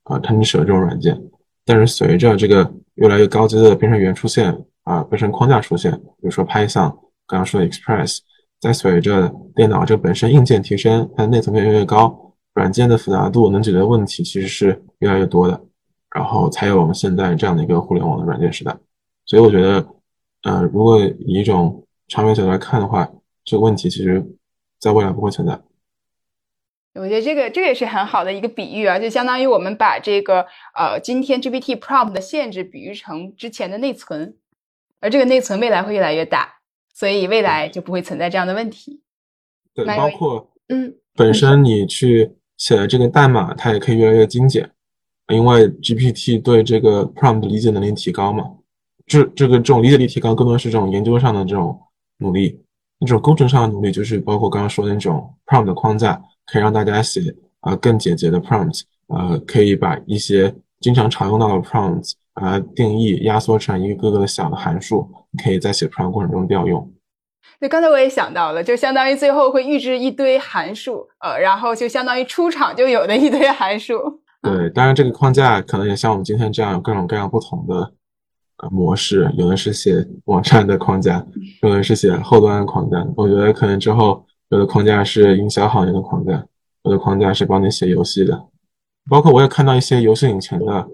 [0.06, 1.16] 啊、贪吃蛇这种软件。
[1.64, 6.90] 但是随着这个越来越高阶的编程语言出现啊，编程框架出现，比如说 Python，
[7.28, 8.18] 刚刚说的 Express。
[8.60, 15.62] 在随着电脑这本身硬件提升，它的内存越来越高，软件的复杂度能解决的问题其实是越来越多的，
[16.14, 18.76] 然后才有我们现在这样的一个互联网的软件时代。
[19.26, 19.88] 所以我觉得，
[20.44, 23.10] 呃，如果以一种长远角度来看的话，
[23.46, 24.26] 这个问题其实
[24.80, 25.58] 在未来不会存在。
[26.96, 30.46] 我觉得这个这个也是很好的一个比喻啊，就相当于我们把这个
[30.76, 34.36] 呃今天 GPT prompt 的限制比喻成之前的内存，
[35.00, 36.59] 而这个内存未来会越来越大。
[37.00, 39.00] 所以未来就不会存在这样的问题。
[39.74, 44.70] 对，包括嗯，本身你去写的这个代码，它也可以越来越精简，
[45.30, 48.44] 因为 GPT 对这个 prompt 理解能力提高嘛。
[49.06, 51.80] 这这个这种理解力提高，更多是这种研究上的这种
[52.18, 52.62] 努力，
[53.00, 65.08] 那种工程上的努力，就是包括刚刚说的那种 prompt 框架，可以让大家写啊更简洁的 prompt，呃，可以把一些经常常用到的 prompt 啊定义压缩成一个个的小的函数。
[65.44, 66.92] 可以在写 prompt 过程中调用。
[67.60, 74.00] 对，刚才我也想到了，就相当于最后会预置一堆函数，呃，然后就相当于出厂就有的一堆函数。
[74.42, 77.94] 对，当然这个框架可能也像我们今天这样有各种各样不同的
[78.58, 81.24] 呃模式，有的是写网站的框架，
[81.62, 83.06] 有的是写后端的框架。
[83.16, 86.44] 我觉得可能之后有的框架是营销行业的框架，
[86.86, 88.48] 有的框架是帮你写游戏的。
[89.08, 90.88] 包括我也看到一些游戏引擎的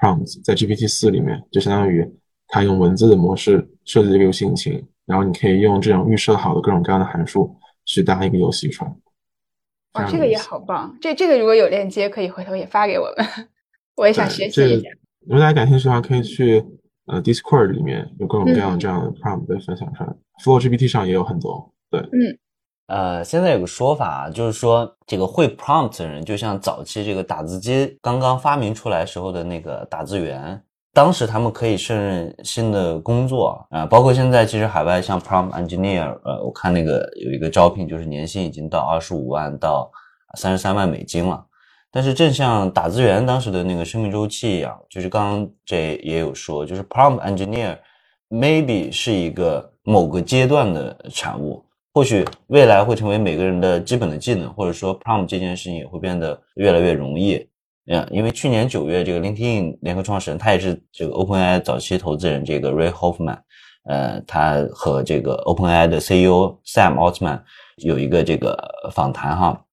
[0.00, 2.10] prompt 在 GPT 四里面，就相当于。
[2.52, 7.48] 它用文字的模式设计一个游戏引擎，然后你可以用这种预设好的各种各样的函数
[7.84, 8.92] 去搭一个游戏出来。
[9.92, 10.98] 哇，这个也好棒！
[11.00, 13.24] 这这个如果有链接，可以回头也发给我们，
[13.94, 14.88] 我也想学习一下。
[15.20, 16.60] 如果大家感兴趣的话，可以去
[17.06, 21.72] 呃 Discord 里面有各种各样这样的 prompt 被分享出来，Flow GPT 上也有很多。
[21.88, 22.36] 对，嗯，
[22.90, 30.60] 呃，现在有个说法，就是说这个会 prompt 的人，就像早期这个打字机刚刚发明出来时候的那个打字员。
[30.92, 39.88] 当时他们可以胜任新的工作啊，包括现在其实海外像 prompt engineer，呃，我看那个有一个招聘，就是年薪已经到二十五万到
[40.36, 41.46] 三十三万美金了。
[41.92, 47.78] 但是正像打字员当时的那个生命周期一样，就是刚刚这也有说，就是 prompt engineer
[48.28, 57.44] maybe 是一个某个阶段的产物，或许未来会成为每个人的基本的技能，或者说 prompt 这件事情也会变得越来越容易。
[57.86, 63.38] 嗯，因为去年九月，这个 LinkedIn 联合创始人，他也是这个 OpenAI 早期投资人，这个 Ray Hoffman，
[63.88, 67.40] 呃，他和这个 OpenAI 的 CEO Sam Altman
[67.78, 68.56] 有一个这个
[68.92, 69.64] 访谈哈。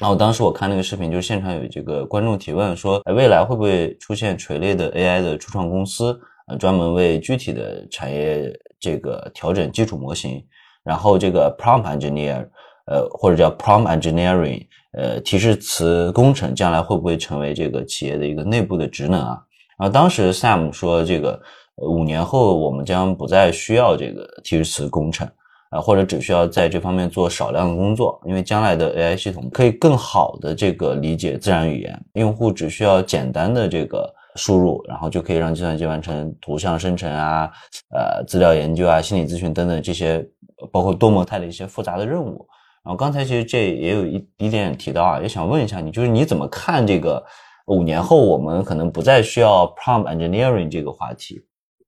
[0.00, 6.18] 然后当时我看那个视频，就是现场有这个观众提问说，未来会不会出现垂类的 AI 的初创公司，
[6.48, 10.42] 呃，专门为具体的产业这个调整基础模型，
[10.84, 12.46] 然后这个 Prompt Engineer，
[12.86, 14.66] 呃，或者叫 Prompt Engineering。
[14.92, 19.40] 呃，提示词工程将来会不会成为这个企业的一个内部的职能啊？
[19.78, 21.40] 然后当时 Sam 说，这个
[21.76, 25.28] 五年后我们将不再需要这个提示词工程
[25.68, 37.48] 啊，或者只需要在这方面做少量的工作，因为将来的 AI 系统可以更好的这个理解自然语言，用户只需要简单的这个输入，然后就可以让计算机完成图像生成啊、
[37.94, 40.26] 呃资料研究啊、心理咨询等等这些，
[40.72, 42.46] 包括多模态的一些复杂的任务。
[42.82, 47.24] 然后刚才其实这也有一一点提到啊，也想问一下你，就是你怎么看这个
[47.66, 51.42] 五年后我们可能不再需要 prompt engineering 这个话题？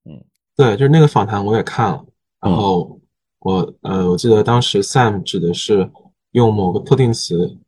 [0.05, 0.23] 嗯，
[0.57, 2.05] 对，就是那个访谈我也看了，
[2.41, 3.01] 然后
[3.41, 5.91] 我呃我记得当时 Sam 指的是
[6.33, 7.59] 用某个特定词。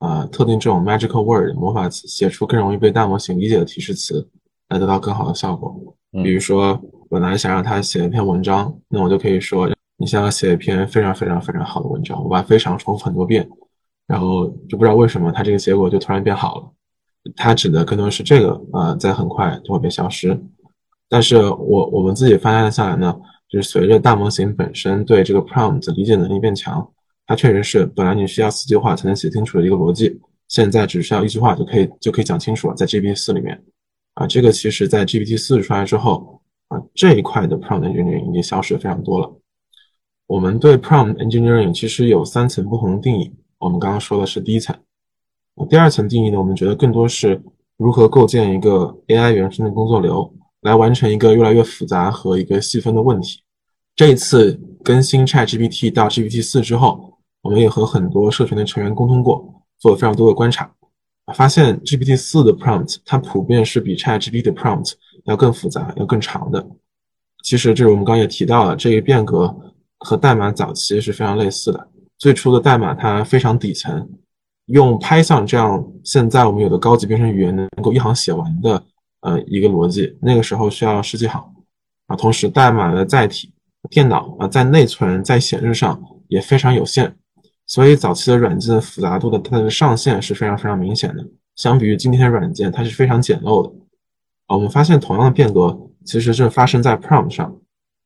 [0.00, 4.24] 啊，特定这种 magical word 魔法词，写出更容易被大模型理解的提示词，
[4.68, 5.74] 来得到更好的效果。
[6.22, 9.68] 比如说，本来想让他写一篇文章，那我就可以说，
[10.00, 13.46] 你想要写一篇非常非常非常好的文章，我把它非常重复很多遍，
[14.06, 16.72] 然后就不知道为什么它这个结果就突然变好了。
[17.34, 20.40] 它指的更多是这个，呃，在很快就会被消失。
[21.08, 26.88] 但是我我们自己发现下来呢，就是随着大模型本身对这个 prompt 理解能力变强。
[27.26, 32.74] 它确实是本来你需要四句话才能写清楚的一个逻辑，现在只需要一句话就可以就可以讲清楚了。
[32.74, 33.60] 在 GPT 四里面，
[34.14, 39.30] 啊，这个其实在 GPT 四出来之后，啊，这一块的 prompt engineering 已经消失非常多了。
[40.28, 43.32] 我们对 prompt engineering 其实有三层不同的定义。
[43.58, 44.76] 我们刚刚说的是第一层，
[45.68, 47.42] 第二层定义呢，我们觉得更多是
[47.76, 53.40] 如何构建一个 AI 原生的工作流，来完成一个越来越复杂和一个细分的问题。
[53.96, 57.14] 这一次更新 ChatGPT 到 GPT 四之后。
[57.40, 60.70] 我们也和很多社群的成员沟通过，做了非常多的观察，
[61.34, 66.68] 发现 GPT 四的 prompt 它普遍是比 ChatGPT 的 prompt 要更复杂、要更长的。
[67.44, 69.56] 其实这是我们刚刚也提到了，这个变革
[70.00, 71.88] 和代码早期是非常类似的。
[72.18, 74.08] 最初的代码它非常底层，
[74.66, 78.82] 用 Python 这样现在我们有的高级编程语言能够一行写完的
[79.20, 81.40] 呃一个逻辑，那个时候需要十几行
[82.06, 82.16] 啊。
[82.16, 83.52] 同时，代码的载体
[83.88, 87.14] 电脑啊在内存在显示上也非常有限。
[87.66, 91.22] 所以早期的软件复杂度的它的上限是非常非常明显的，
[91.54, 93.68] 相比于今天的软件，它是非常简陋的。
[94.46, 97.54] 啊，我们发现同样的变革其实正发生在 prompt 上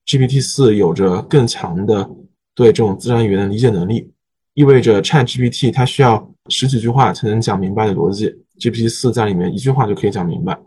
[0.06, 2.08] ，GPT 四有着更强的
[2.54, 4.10] 对这种自然语言的理解能力，
[4.54, 10.58] 意味着 Chat GPT 它需要十几句话才能讲明白的逻辑，GPT 四在里面一句话就可以讲明白。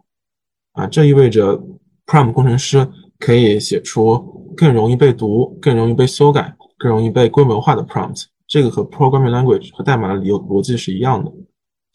[0.74, 1.58] 啊，这意味着
[2.06, 2.88] prompt 工程师
[3.20, 8.26] 可以写出更容易被读、更容易被修改、更容易被规模化的 prompt。
[8.48, 11.32] 这个和 programming language 和代码的理由逻辑是一样的。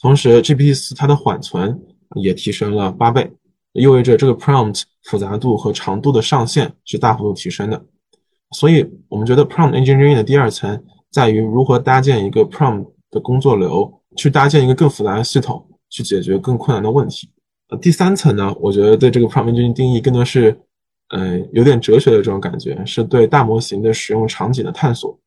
[0.01, 1.79] 同时，GPT 四它的缓存
[2.17, 3.31] 也提升了八倍，
[3.73, 7.85] 意味着这个 prompt 复杂度和长度的上限是大幅度提升的。
[8.53, 17.31] 所以，我们觉得 prompt engineering 的第二层在于如何搭建一个 prompt 的工作流，去搭建一个更复杂的系统，去解决更困难的问题。
[17.69, 20.61] 呃，第三层呢，我觉得对这个 prompt engineering 定义更多是，
[21.11, 25.19] 嗯，有点哲学的这种感觉，是对大模型的使用场景的探索。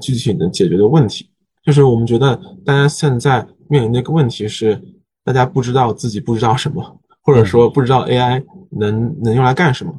[0.00, 1.28] 具体能解决的问题，
[1.62, 4.82] 就是我们觉得大家现在面临的一个问题是，
[5.22, 9.92] 大家不知道自己不知道什么，或者说不知道 AI 能能用来干什么。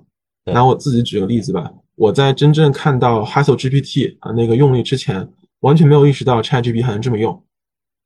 [0.46, 5.30] 拿我自己举个例子吧，我在真正看到 Haskell GPT 啊那个用例之前，
[5.62, 7.42] 完全没有意识到 ChatGPT 还能这么用。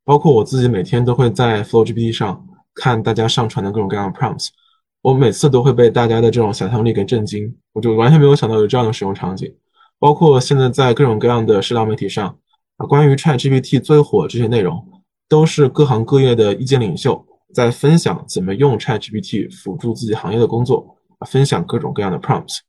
[0.05, 4.49] 包括我自己每天都会在 Flow GPT 上看大家上传的各种各样的 prompts，
[5.01, 9.51] 我每次都会被大家的这种想象力给震惊，我就完全没有想到有这样的使用场景。
[9.99, 12.37] 包括现在在各种各样的社交媒体上，
[12.77, 14.87] 啊，关于 ChatGPT 最火这些内容，
[15.27, 22.59] 都是各行各业的意见领袖在分享怎么用 ChatGPT 辅助自己行业的工作，啊，分享各种各样的 prompts，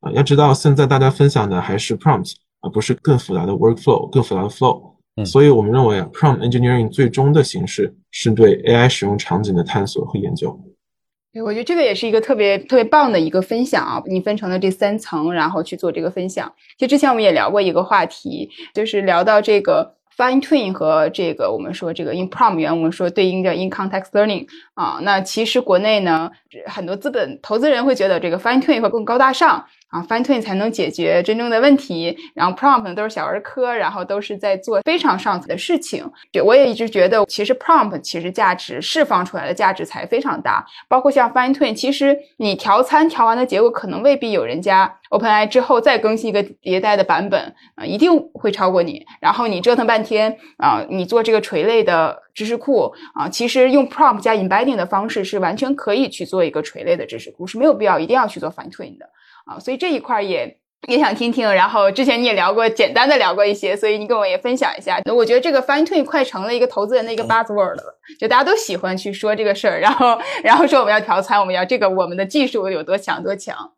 [0.00, 10.60] 啊，要知道现在大家分享的还是 prompts，而不是更复杂的 workflow、更复杂的 flow，所以我们认为啊，prompt engineering 最终的形式是对 AI 使用场景的探索和研究。
[11.30, 14.02] 对，我觉得这个也是一个特别特别棒的一个分享啊！
[14.06, 16.50] 你分成了这三层，然后去做这个分享。
[16.78, 24.98] 其实之前我们也聊过一个话题，就是聊到这个 fine tune 和这个我们说这个 in prompt 原文说对应着 in context learning 啊。
[25.02, 26.30] 那其实国内呢，
[26.66, 29.64] 很多资本投资人会觉得这个 fine tune 会更高大上。
[29.88, 36.04] 啊，fine tune 才能解决真正的问题，然后 prompt 都是小儿科，然后都是在做非常上层的事情。
[36.44, 40.66] 我也一直觉得，其实 prompt 其实价值释放出来的价值才非常大。
[40.88, 49.06] 包括像 fine tune，其实你调参调完的结果，可能未必有人家 OpenAI 之后再更新一个迭代的版本啊，一定会超过你。
[49.20, 59.08] 然后你折腾半天啊，你做这个垂类的知识库啊，其实用 prompt 加 embedding 的方式是完全可以去做一个垂类的知识库，是没有必要一定要去做 fine tune 的。
[59.48, 61.50] 啊，所以这一块也也想听听。
[61.52, 65.00] 然后之前你也聊过，简单的聊过一些，所以你跟我也分享一下。
[65.12, 73.72] 我觉得这个 fine tune 快成了一个投资人的一个 buzzword 了，就大家都喜欢去说这个事儿，然后然后说我们要调参，我们要这个我们的技术有多强多强。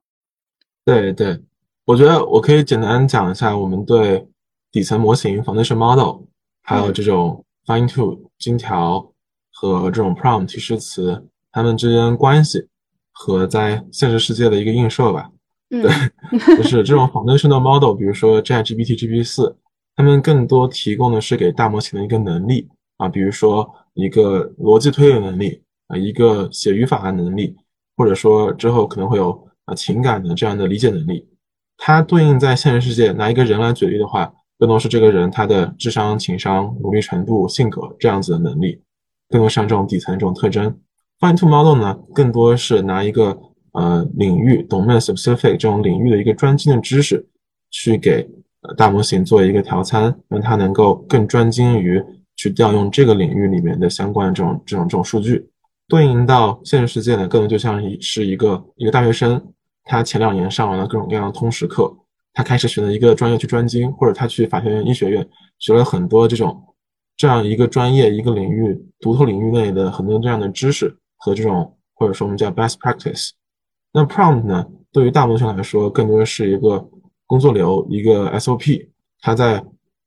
[0.84, 1.40] 对对，
[1.84, 4.26] 我觉得我可以简单讲一下我们对
[4.72, 6.22] 底层模型 foundation model，
[6.62, 9.12] 还有这种 fine tune 精调
[9.52, 12.66] 和这种 prompt 提示词它们之间关系
[13.12, 15.30] 和在现实世界的一个映射吧。
[15.70, 15.82] 对，
[16.56, 19.56] 就是这种 foundational model，比如说 ChatGPT、GPT 四，
[19.94, 27.56] 它们更多提供的是给大模型的一个能力啊，比如说一个逻辑推理能力啊，一个写语法的能力，
[27.96, 29.30] 或者说之后可能会有
[29.66, 31.24] 啊情感的这样的理解能力。
[31.76, 38.82] 它对应在现实世界拿一个人来举例的话，更多是这个人他的智商、情商、努力程度、性格这样子的能力，
[39.28, 40.76] 更多像这种底层这种特征。
[41.20, 43.38] Fine Two Model 呢，更多是拿一个
[43.72, 47.24] 呃领域 domain specific 这种领域的一个专精的知识，
[47.70, 48.28] 去给
[48.76, 52.02] 大模型做一个调参，让它能够更专精于
[52.36, 55.46] 去调用这个领域里面的相关的这种这种这种数据。
[55.88, 59.42] 对应到现实世界呢，更多就像是一个一个大学生，
[59.84, 61.92] 他前两年上完了各种各样的通识课，
[62.32, 66.62] 他开始选择一个专业去专精，或者他去法学院、医学院学了很多这种
[67.16, 73.30] 这样一个专业、一个领域独特领域内的很多这样的知识和这种或者说我们叫 best practice。
[73.92, 76.88] 那 prompt 呢，对于大模型来说，更多的是一个
[77.26, 78.88] 工作流，一个 SOP，
[79.20, 79.64] 它在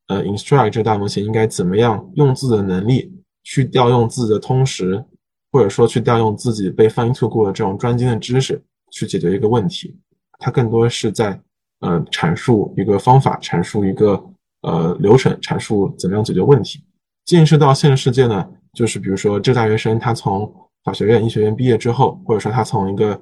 [0.08, 3.12] 呃 instruct 这大模型应该怎么样用自己的能力
[3.44, 5.04] 去调用自己的通识。
[5.52, 8.60] 或者说去调用自己被 fine tune 过的这种专精的知识
[8.90, 9.96] 去解决一个问题，
[10.40, 11.40] 它更多是在
[11.82, 14.20] 呃阐述一个方法，阐述一个
[14.64, 16.84] 呃流程，阐述怎么样解决问题。
[17.26, 20.52] 进入到现实世界呢，就是比如说这个大学生他从
[20.84, 23.22] 法学院、医学院毕业之后，或者说他从一个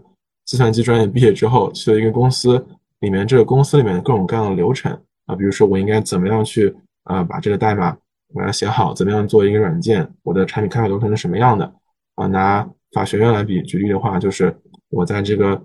[0.52, 2.62] 计算机专业毕业之后，去了一个公司
[3.00, 4.92] 里面，这个公司里面的各种各样的流程
[5.26, 7.98] 啊，比如说我应该怎么样去啊把这个代码
[8.36, 11.74] 把它写好，怎么样做一个软件，我的产品开发流程是什么样的。
[12.16, 14.54] 啊，拿法学院来比举例的话，就是
[14.90, 15.62] 我在这个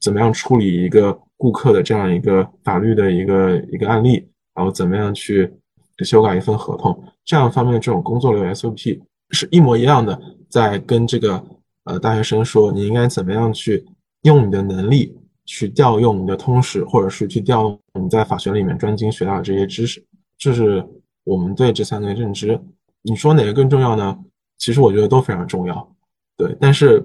[0.00, 5.52] 怎么样处理一个顾客的这样一个法律的一个一个案例，然后怎么样去
[5.98, 8.98] 修改一份合同，这样方面这种工作流 SOP
[9.32, 10.18] 是一模一样的，
[10.48, 11.44] 在跟这个
[11.84, 13.84] 呃大学生说，你应该怎么样去
[14.22, 20.04] 用你的能力去调用你的通识，或者是去调用你在法学里面专精学到的这些知识，
[20.38, 20.86] 这是
[21.24, 22.60] 我们对这三个认知。
[23.02, 24.18] 你说哪个更重要呢？
[24.58, 25.96] 其实我觉得都非常重要。
[26.36, 27.02] 对，但是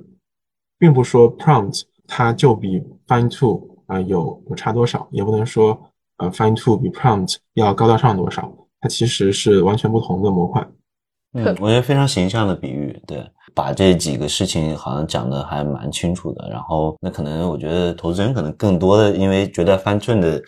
[0.78, 5.82] 并不说 prompt 它就比 fine tune 啊有有差多少，也不能说
[6.18, 10.68] 呃 fine tune 比 prompt 要高大上多少，它其实是完全不同的模块。
[11.32, 12.75] 嗯，我觉得非常形象的比，
[13.56, 16.48] 把这几个事情好像讲的还蛮清楚的。
[16.50, 20.40] 然后那可能我觉得投资人可能更多的因为觉得 fine tune 的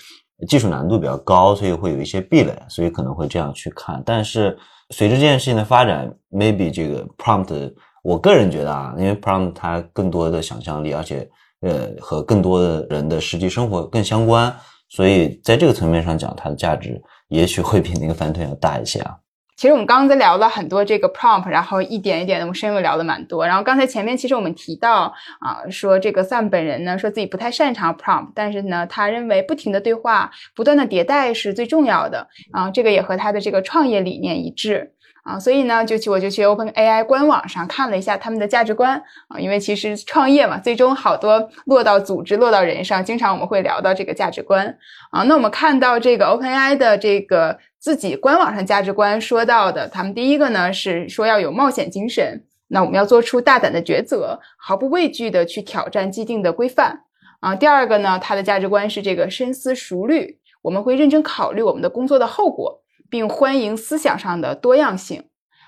[0.48, 4.04] 技术难度比较高，所以会有一些壁垒，所以可能会这样去看。
[4.06, 4.56] 但是
[4.92, 7.74] 随着这件事情的发展，maybe 这个 prompt。
[8.04, 11.28] 我个人觉得啊，因为 prompt 它更多的想象力，而且
[11.60, 14.56] 呃和更多的人的实际生活更相关，
[14.88, 19.18] 所以在这个层面上讲，它的价值也许会比那个翻推要大一些啊。
[19.58, 23.44] 其实我们刚刚在聊了很多这个 prompt，然后一点一点的，我们深入聊了蛮多。
[23.48, 34.94] 然后刚才前面其实我们提到啊，说这个 Sam 本人呢说自己不太擅长 prompt，但是呢，他认为不停的对话、不断的迭代是最重要的啊，这个也和他的这个创业理念一致。
[35.28, 38.96] 啊，所以呢，就去我就去 Open AI 官网上看了一下他们的价值观
[39.28, 44.78] 啊，因为其实创业嘛，最终好多落到组织、落到人上，经常我们会聊到这个价值观
[45.12, 45.24] 啊。
[45.24, 57.02] 那我们看到这个 Open AI 的这个自己官网上价值观说到的，他们第一个呢是说要有冒险精神，那我们要做出大胆的抉择，毫不畏惧的去挑战既定的规范
[57.42, 57.54] 啊。
[57.54, 62.82] 第二个呢，他的价值观是这个深思熟虑，我们会认真考虑我们的工作的后果。
[63.10, 65.24] 并欢迎思想上的多样性，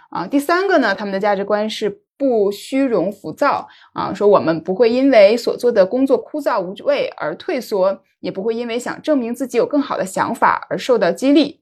[0.10, 11.62] 啊，第三个呢，他们的价值观是不虚荣浮躁，啊，说我们不会因为所做的工作枯燥无味而退缩，也不会因为想证明自己有更好的想法而受到激励，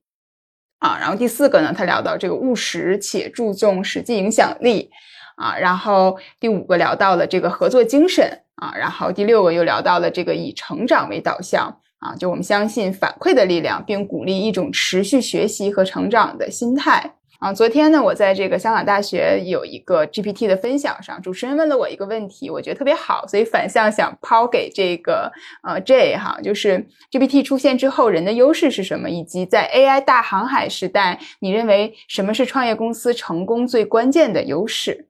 [0.80, 4.90] 啊，然后第四个呢，他聊到这个务实且注重实际影响力，
[5.36, 11.80] 啊，然后第五个聊到了这个合作精神，啊，然后第六个又聊到了这个以成长为导向。
[12.00, 17.14] 啊，就我们相信反馈的力量，并鼓励一种持续学习和成长的心态。
[17.40, 25.32] 啊，昨天呢，我在这个香港大学有一个 GPT 的分享上，主持人问了我一个问题，我觉得特别好，所以反向想抛给这个
[25.62, 29.08] 呃 J 哈，就是 GPT 出现之后，人的优势是什么？
[29.08, 35.08] 以及在 AI 大航海时代，你认为什么是创业公司成功最关键的优势？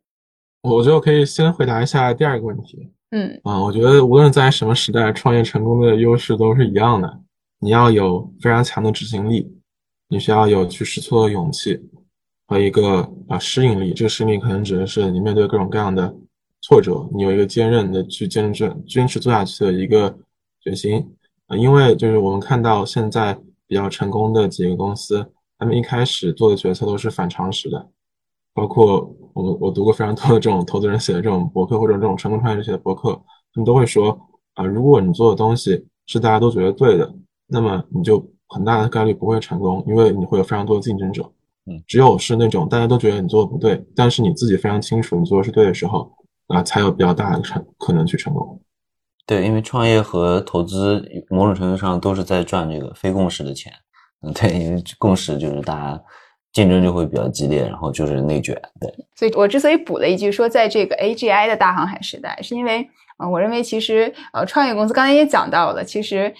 [0.63, 2.91] 我觉得我可以先回答一下第二个问题。
[3.11, 7.21] 嗯啊，我觉得无论在什么时代，创业成功的优势都是一样的。
[7.59, 9.49] 你要有非常强的执行力，
[10.09, 11.79] 你需要有去试错的勇气
[12.47, 13.93] 和一个啊适应力。
[13.93, 16.13] 这个适应力可能指的是你面对各种各样的
[16.61, 20.15] 挫折，你有一个坚韧的去坚持坚持做下去的一个
[20.59, 21.03] 决心
[21.47, 21.55] 啊。
[21.55, 23.33] 因为就是我们看到现在
[23.67, 25.25] 比较成功的几个公司，
[25.57, 27.89] 他们一开始做的决策都是反常识的
[28.57, 33.11] 包括我我读过非常多的这种投资人写的这种博客或者这种成功创业者写的博客，
[33.53, 34.19] 他们都会说
[34.55, 37.13] 啊，如果你做的东西是大家都觉得对的，
[37.45, 41.21] 那么你就很大的概率不会成功，因为你会有非常多的竞争者。
[41.67, 46.11] 嗯，只有是那种大家都觉得你做的不对，但是你自己非常清楚你做的是对的时候，
[46.47, 48.59] 啊，才有比较大的成可能去成功。
[49.27, 53.71] 对，因为创业和投资某种程度上都是在赚这个非共识的钱。
[54.23, 56.03] 嗯，对，因为共识就是大家
[56.57, 58.59] 竞争就会比较激烈，然后就是内卷。
[58.81, 62.89] 对，所以我之所以补了一句说，在这个 AGI 的大航海时代，是因为，
[63.19, 66.33] 呃，我认为其实呃，创业公司刚才也讲到了，其实。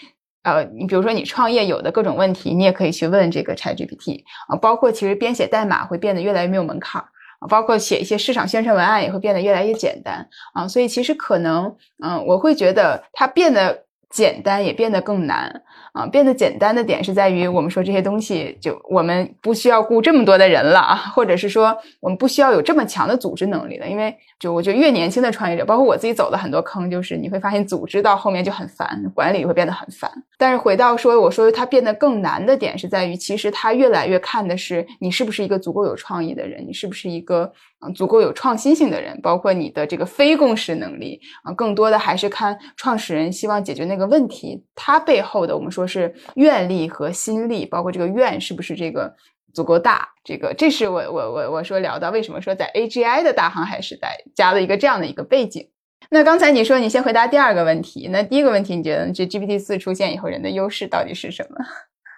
[0.43, 7.01] 呃，你比如说你创业有的各种问题，你也可以去问这个 ChatGPT 啊，包括其实编写代码会变得越来越没有门槛
[7.39, 15.63] 啊，包括写一些市场宣传文案也会变得越来越简单啊，所以其实可能，嗯，我会觉得它变得简单也变得更难。
[15.97, 30.11] 啊，变得简单的点是在于，我们说这些东西就我们不需要雇这么多的人了啊，或者是说我们不需要有这么强的组织能力了，因为就我觉得越年轻的创业者，包括我自己走了很多坑，就是你会发现组织到后面就很烦，管理会变得很烦。
[30.37, 37.51] 但是回到说我说它变得更难的点是在于，其实它越来越看的是你是不是一个足够有创意的人，你是不是一个
[37.83, 45.86] 嗯足够有创新性的人，包括你的这个非共识能力啊，更多的还是看创始人希望解决那个问题，他背后的我们说。
[45.87, 49.15] 是愿力和心力，包括这个愿是不是这个
[49.53, 50.09] 足够大？
[50.23, 55.69] 这个这是我我我我说聊到为什么说在 AGI 的大航海时代加了一个这样的一个背景。
[56.09, 61.57] 那刚才你说你先回答第二个问题，那第一个问题你觉得这 GPT 四出现以后人的优势到底是什么？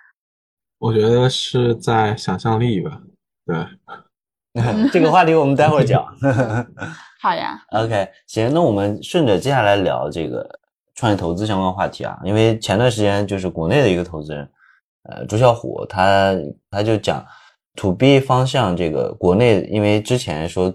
[0.80, 3.02] 我觉得是在想象力吧。
[3.46, 3.58] 对
[4.92, 6.04] 这个话题我们待会儿讲。
[7.22, 7.64] 好呀。
[7.72, 10.59] OK，行，那我们顺着接下来聊这个。
[11.00, 14.46] 创业投资相关话题啊，因为前段时间就是国内的一个投资人，
[15.04, 16.36] 呃，朱啸虎，他
[16.70, 17.26] 他就讲
[17.78, 20.70] ，to B 方向这个国内，因为之前说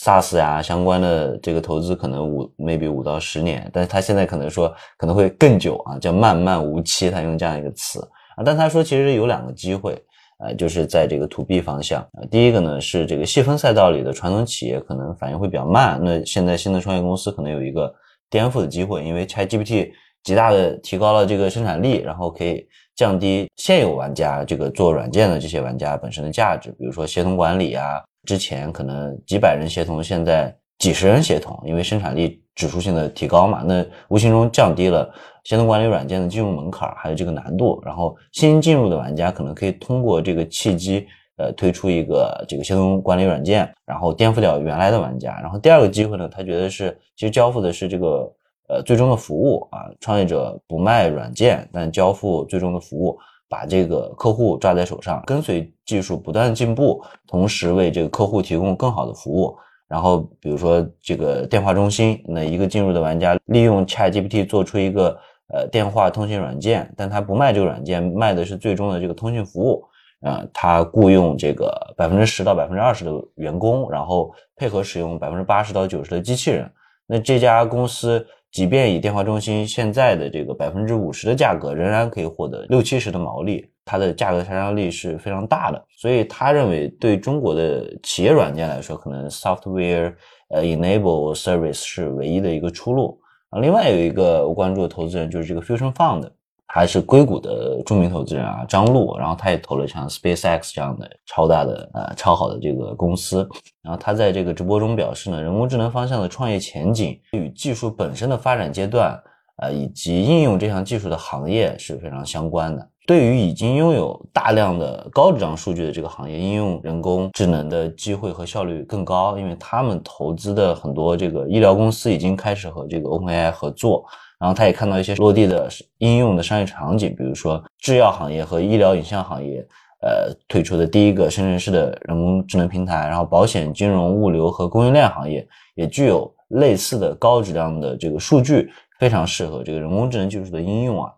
[0.00, 8.00] SaaS 呀相关的这个投资可能五 maybe 五到十年，但是他现在可能说可能会更久啊，叫漫漫无期，他用这样一个词
[8.36, 9.96] 啊，但他说其实有两个机会，
[10.40, 17.94] 呃，就是在这个 to B 方向，第一个呢是这个细分赛道里的传统企业可能反应会比较慢，那现在新的创业公司可能有一个。
[18.32, 19.92] 颠覆的机会，因为 ChatGPT
[20.24, 22.66] 极大的提高了这个生产力，然后可以
[22.96, 26.70] 降低现有玩家这个做软件的这些玩家本身的价值。
[26.78, 35.12] 比如说协同管理啊，之前可能几百人协同，现在几十人协同，因为生产力指数性的提高嘛，那无形中降低了
[35.44, 37.78] 协同管理软件的进入门槛，还有这个难度。
[37.84, 41.06] 然后新进入的玩家可能可以通过这个契机。
[41.38, 45.38] 呃，推出一个这个协同管理软件，然后颠覆掉原来的玩家。
[45.40, 48.32] 然后第二个机会呢，他觉得是其实交付的是这个
[48.68, 53.18] 呃最终的服务啊，创业者不卖软件，但交付最终的服务，
[53.48, 59.56] 把这个客户抓在手上，跟随技术不断进步，同时为这个客户提供更好的服务。
[59.88, 65.18] 然后比如说这个电话中心，那一个进入的玩家利用 ChatGPT 做出一个
[65.52, 69.84] 呃电话通信软件，但他不卖这个软件，卖的是最终的这个通讯服务。
[70.22, 76.70] 啊，他雇佣这个百分之十到百分之二十的员工，然后配合使用百分之八十到九十的机器人。
[77.06, 85.84] 那这家公司即便以电话中心现在的这个百分之五十的价格，仍然可以获得六七十的毛利，它的价格杀伤力是非常大的。
[85.96, 90.14] 所以他认为，对中国的企业软件来说，可能 software
[90.50, 93.18] 呃 enable service 是唯一的一个出路。
[93.50, 96.30] 啊，另外有一个我关注的投资人就是这个 Fusion Fund。
[96.74, 103.46] 还是硅谷的著名投资人啊，张璐，然后他也投了像 SpaceX 这样的超大的呃超好的这个公司，
[103.82, 109.22] 然后他在这个直播中表示呢，人工智能方向的创业前景与技术本身的发展阶段，
[109.58, 112.88] 呃以及应用这项技术的行业是非常相关的。
[113.04, 124.04] 对于已经拥有大量的高质量数据的这个行业，应用人工智能的机会和效率更高，因为他们投资的很多这个医疗公司已经开始和这个 OpenAI 合作。
[124.38, 129.64] 然后他也看到一些落地的应用的商业场景，比如说制药行业和医疗影像行业，
[130.00, 133.08] 呃，推出的第一个生成式的人工智能平台。
[133.08, 141.12] 然后保险、金融、物流和供应链行业也具有类似的高质量的这个数据，非常适合这个人工智能技术的应用啊。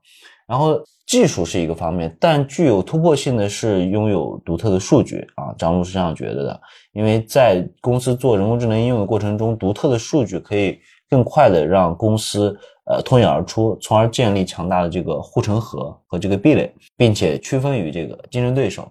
[0.47, 5.55] 然后技术是一个方面，但具有突破性的是拥有独特的数据啊。
[5.59, 6.61] 张璐是这样觉得的，
[6.93, 10.79] 因为在公司做人工智能应用的过程中，独特的数据可以
[11.09, 12.59] 更快的让公司。
[12.87, 18.83] 呃，脱颖而出，从而建立强大的这个护城河和这个壁垒，并且区分于这个竞争对手。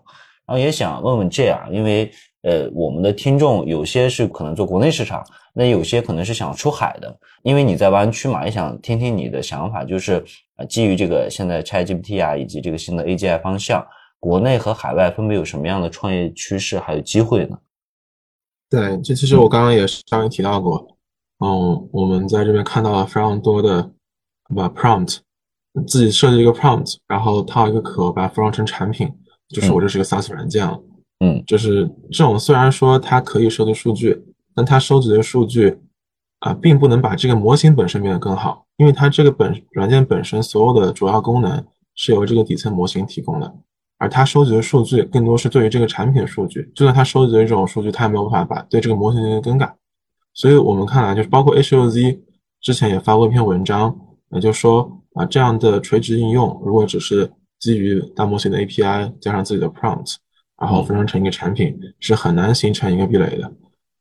[0.48, 2.12] 然后也想问问这样，因为
[2.44, 7.20] 呃，我们的听众有些是可能做国内市场，那有些可能是想出海的。
[7.42, 10.24] 因为你在湾区嘛，也想听听你的想法，就是
[10.56, 13.86] 呃，基于这个现在 ChatGPT 啊，以及这个新的 AGI 方向，
[14.20, 17.58] 国内和海外分别有什么样的创业趋势还有机会呢？
[18.70, 20.98] 对，这其实我刚刚也稍微提到过，
[21.40, 23.92] 嗯，我们在这边看到了非常多的
[24.56, 25.18] 把 prompt
[25.88, 29.12] 自己设计一个 prompt，然后套一个壳，把它封装成产品，
[29.50, 30.74] 就是我这是一个 SaaS 软件了。
[30.74, 30.93] 嗯，
[31.24, 34.22] 嗯就是这种虽然说它可以收集数据，
[34.54, 35.80] 但它收集的数据
[36.40, 41.66] 啊，并不能把这个模型本身变得更好，因为它这个本软件本身所有的主要功能
[41.96, 43.56] 是由这个底层模型提供的。
[44.00, 49.74] 而它收集的数据更多是对于这个产品的数据，就算它收集的这种数据，它也没有办法把对这个模型进行更改。
[50.34, 52.20] 所以我们看来，就是包括 H O Z
[52.60, 53.96] 之前也发过一篇文章，
[54.32, 60.16] 也就是说啊，这样的垂直应用如果只是基于大模型的 A P I 加上自己的 prompt，
[60.64, 63.52] 然后分装成一个产品，是很难形成一个壁垒的。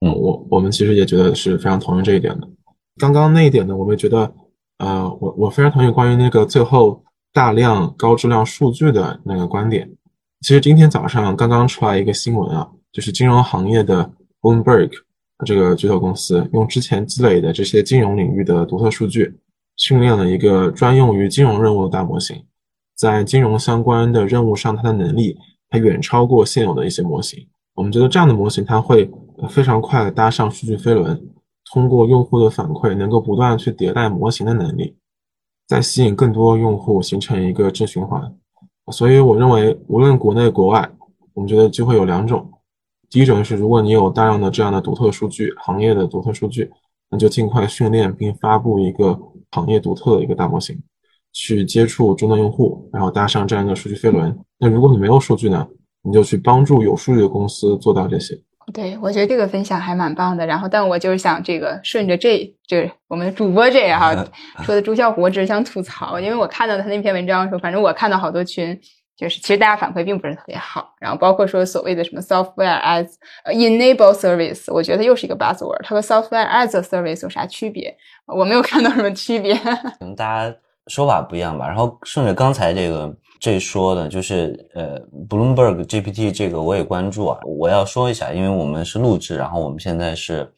[0.00, 2.48] 嗯，我我们其实也觉得是非常同意这一点的。
[2.98, 4.32] 刚刚那一点呢，我们觉得，
[4.78, 7.02] 呃，我我非常同意关于那个最后。
[7.34, 9.90] 大量高质量数据的那个观点，
[10.42, 14.90] 其实今天早上刚刚出来一个新闻啊，就是金融行业的 Bloomberg
[15.46, 19.34] 这个巨头公司用之前积累的这些金融领域的独特数据，
[19.78, 22.36] 训练了一个专用于金融任务的大模型，
[22.98, 25.38] 在金融相关的任务上，它的能力
[25.72, 27.48] 还远超过现有的一些模型。
[27.74, 29.10] 我们觉得这样的模型，它会
[29.48, 31.18] 非常快的搭上数据飞轮，
[31.72, 34.94] 通过用户的反馈，能够不断去迭代模型的能力。
[35.66, 38.34] 再吸引更多用户，形成一个正循环。
[38.92, 40.90] 所以我认为，无论国内国外，
[41.32, 42.50] 我们觉得机会有两种。
[43.08, 46.70] 第一种是，如果你有大量的这样的独特数据，行业的独特数据，
[47.08, 49.18] 那就尽快训练并发布一个
[49.52, 50.78] 行业独特的一个大模型，
[51.32, 54.36] 去接触终端用户，然后搭上这样一个数据飞轮。
[54.58, 55.66] 那如果你没有数据呢，
[56.02, 58.34] 你就去帮助有数据的公司做到这些。
[58.72, 60.46] 对，我觉得这个分享还蛮棒的。
[60.46, 64.14] 然后，但我就是想这个顺着这这我们主播这哈
[64.62, 68.78] 说的朱啸虎，我只是想吐槽，因为我看到他那篇文章的时候，反正我看到好多群，
[69.16, 70.94] 就是其实大家反馈并不是特别好。
[71.00, 73.08] 然后包括说所谓的什么 software as
[73.46, 75.82] enable service，我觉得又是一个 buzzword。
[75.82, 77.94] 它和 software as a service 有啥区别？
[78.26, 79.54] 我没有看到什么区别。
[79.98, 80.56] 可能大家
[80.86, 81.66] 说法不一样吧。
[81.66, 83.14] 然后顺着刚才这个。
[83.42, 87.40] 这说的就是呃，Bloomberg GPT 这个我也关注啊。
[87.44, 90.48] 我要说一下，因为我们是录制，然后我们现在是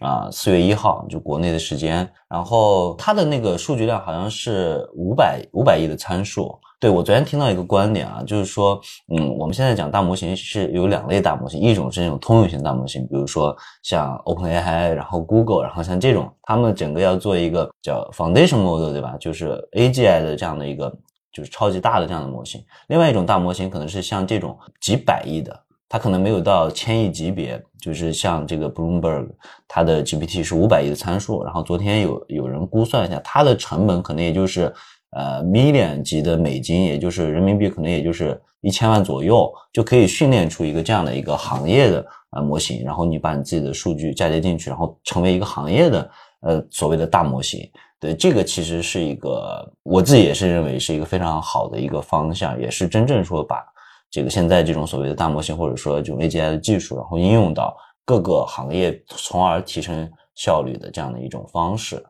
[0.00, 2.08] 啊四月一号，就国内的时间。
[2.28, 6.56] 然后它的那个数据量好像是五百五百亿的参数。
[6.80, 19.16] 对我昨天听到一个观点啊，就是说，嗯，我们现在讲大模型是有两类大模型，一种是那种通用型大模型，比如说像 OpenAI，然后 Google，然后像这种，他们整个要做一个叫 Foundation Model，对吧？
[19.18, 20.92] 就是 AGI 的这样的一个。
[21.30, 25.56] 就是超级大的这样的模型，另外一种大模型可能是像这种几百亿的，
[25.88, 27.62] 它可能没有到千亿级别。
[27.80, 29.28] 就是像这个 Bloomberg，
[29.68, 34.74] 它的 GPT 是五百亿的参数，然后昨天有有人估算一下，它的成本可能也就是
[35.10, 42.84] 呃 million 级的美金，也就是人民币可能也就是一千万左右，就可以训练出一个这样的一个行业的呃模型。
[42.84, 47.68] 然后你把你自己的数据嫁接进去，然后成为一个行业的呃所谓的大模型。
[48.00, 53.64] 对，这个其实是一个，我自己也是认为是一个非常好的一个方向，也是真正说把
[54.08, 62.00] 这个现在这种所谓的大模型或者说这种 AGI 的技术，然后应用到各个行业，从而提升效率的这样的一种方式。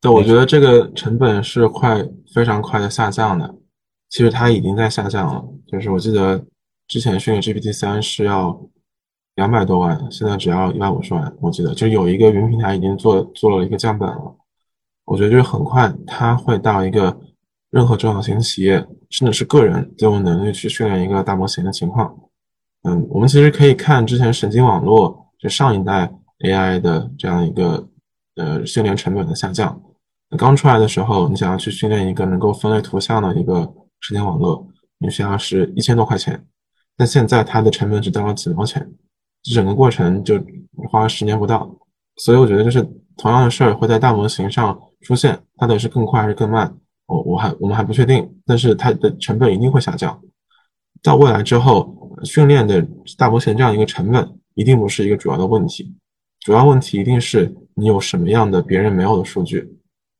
[0.00, 3.54] 对，我觉得这个成本是快非常快的下降的，
[4.08, 5.44] 其实它已经在下降了。
[5.66, 6.42] 就是我记得
[6.88, 8.58] 之前训练 GPT 三是要
[9.34, 11.30] 两百多万，现在只要一百五十万。
[11.40, 14.36] 我记得就有一个云平台已经做做了一个降本了。
[15.04, 17.20] 我觉得就是很快，它会到一个
[17.68, 22.16] 任何中小型企业，甚至是个人都有能力去训练一个大模型的情况。
[22.84, 27.86] 嗯，我们其实可以看之前神经网络就上一代 AI 的这样一个
[28.36, 29.78] 呃训练成本的下降。
[30.36, 33.60] 刚出来的时候，你想要去训练一个能够分类图像的一个
[34.00, 34.66] 神经网络，
[34.98, 36.44] 你需要是一千多块钱，
[36.96, 38.90] 但现在它的成本只到了几毛钱，
[39.42, 40.40] 这整个过程就
[40.90, 41.70] 花了十年不到。
[42.16, 42.82] 所以我觉得就是
[43.16, 44.78] 同样的事儿会在大模型上。
[45.02, 46.76] 出现它的是更快还是更慢？
[47.06, 50.20] 我我还我们还不确定，但是它的成本一定会下降。
[51.02, 55.90] 到未来之后，训练的大模型这样一个成本一定不是一个主要的问题，
[56.40, 59.66] 主要问题一定是你有什么样的别人没有的数据。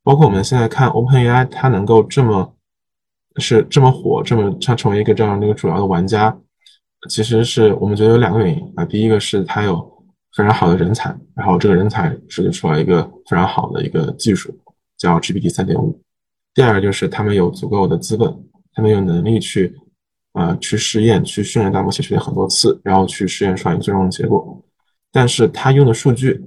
[0.02, 2.54] 包括我们现在看 OpenAI，它能够这么
[3.36, 6.36] 是这么火，这么它成为一个这样的一个主要的玩家，
[7.08, 8.84] 其实是我们觉得有两个原因啊。
[8.84, 9.76] 第一个是它有
[10.36, 14.54] 非常好的人才，然后这个人才设计出来一个非常好的一个技术。
[14.98, 15.98] 叫 GPT 三点五，
[16.52, 18.30] 第二个就是他们有足够的资本，
[18.74, 19.74] 他们有能力去，
[20.34, 24.62] 呃，去试验，去训练大模型训练很多次，然后去试验出来最终的结果。
[25.10, 26.38] 但是他用的数据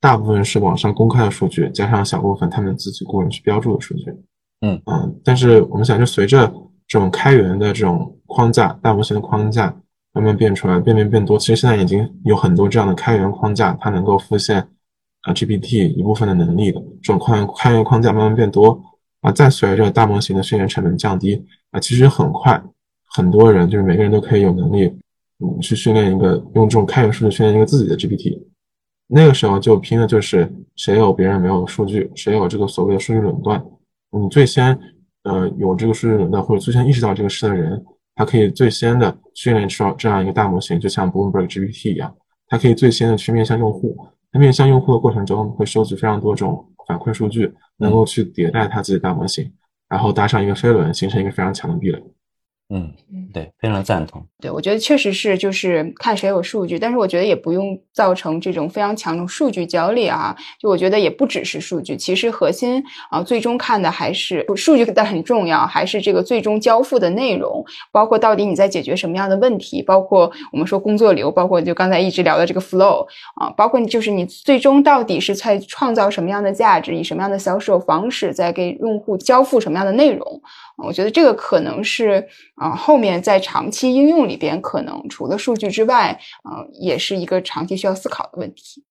[0.00, 4.04] 大部分是网上公开的数据，加上小部分他们自己雇人去标注的数据。
[4.62, 6.52] 嗯嗯，但是我们想，就随着
[6.88, 9.74] 这种开源的这种框架，大模型的框架
[10.12, 11.38] 慢慢变出来，变变变多。
[11.38, 14.58] 其实现在已经有很多这样的开源框架，它能够复现
[15.22, 16.80] 啊 GPT 一部分的能力的。
[17.02, 18.80] 这种开源开源框架慢慢变多
[19.20, 22.62] 啊，再随着大模型的训练成本降低啊，其实很快，
[23.14, 24.84] 很多人就是每个人都可以有能力，
[25.38, 28.38] 嗯，去训练一个用这种开源数据训练一个自己的 GPT。
[29.10, 33.62] 那个时候就拼的就是谁有别人没有的数据，谁有这个所谓的数据垄断。
[34.10, 34.78] 你最先
[35.24, 37.84] 呃有这个数据垄断或者最先意识到这个事的人。
[38.16, 42.14] 他可以最先的训练出这样一个大模型，就像 Bloomberg GPT 一样，
[42.48, 43.96] 它可以最先的去面向用户，
[44.30, 49.50] 在面向用户的过程中会收集非常多种反馈数据，能够去迭代它自己的大模型，
[49.88, 52.02] 然后搭上一个飞轮，形成一个非常强的壁垒。
[52.72, 52.92] 嗯，
[53.32, 54.24] 对，非常赞同。
[54.40, 60.34] 对，我觉得确实是，就是看谁有数据，但是我觉得也不用造成这种非常强的数据焦虑啊。
[60.60, 73.04] 就我觉得也不只是数据，其实核心啊，最终看的还是数据但很重要，还是这个最终交付的内容，包括到底你在解决什么样的问题，包括我们说工作流，包括就刚才一直聊的这个 flow
[73.34, 80.40] 啊，包括就是你最终到底是在创造什么样的价值，以什么样的销售方式在给用户交付什么样的内容。
[80.82, 82.26] 我觉得这个可能是
[82.56, 88.84] 啊，后面在长期应用里边，可能除了数据之外，啊，也是一个长期需要思考的问题。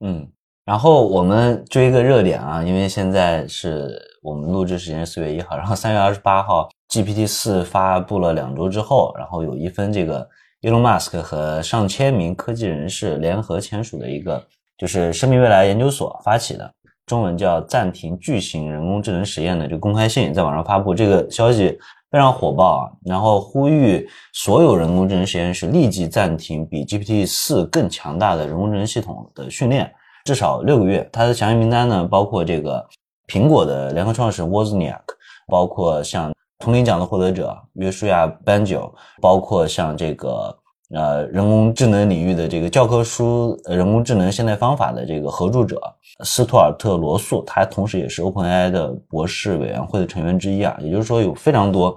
[0.00, 0.28] 嗯，
[0.64, 10.28] 然后我们追一个热点啊，因为现在是我们录制时间是四月一号，然后三月二十八号，GPT 四发布了两周之后，然后有一份这个
[10.62, 14.46] Elon Musk 和上千名科技人士联合签署的一个，
[14.76, 16.72] 就是生命未来研究所发起的。
[17.06, 21.78] 中文叫暂停巨型人工智能实验的这个公开信在网上发布，这个消息
[22.10, 22.90] 非常火爆啊！
[23.04, 29.88] 然后呼吁所有人工智能实验室立即暂停比 GPT 四更强大的人工智能系统的训练，
[30.24, 31.08] 至少六个月。
[31.12, 32.84] 它的详细名单呢，包括这个
[33.28, 35.04] 苹果的联合创始人 Wozniak，
[35.46, 38.92] 包括像图灵奖的获得者约书亚班九，
[39.22, 40.58] 包括像这个。
[40.94, 45.80] 呃，人工智能领域的这个教科书《人工智能现代方法》的这个合著者
[46.22, 50.76] 斯图尔特·罗素，他同时也是 OpenAI 的博士委员会的成员之一啊。
[50.80, 51.96] 也就是说，有非常多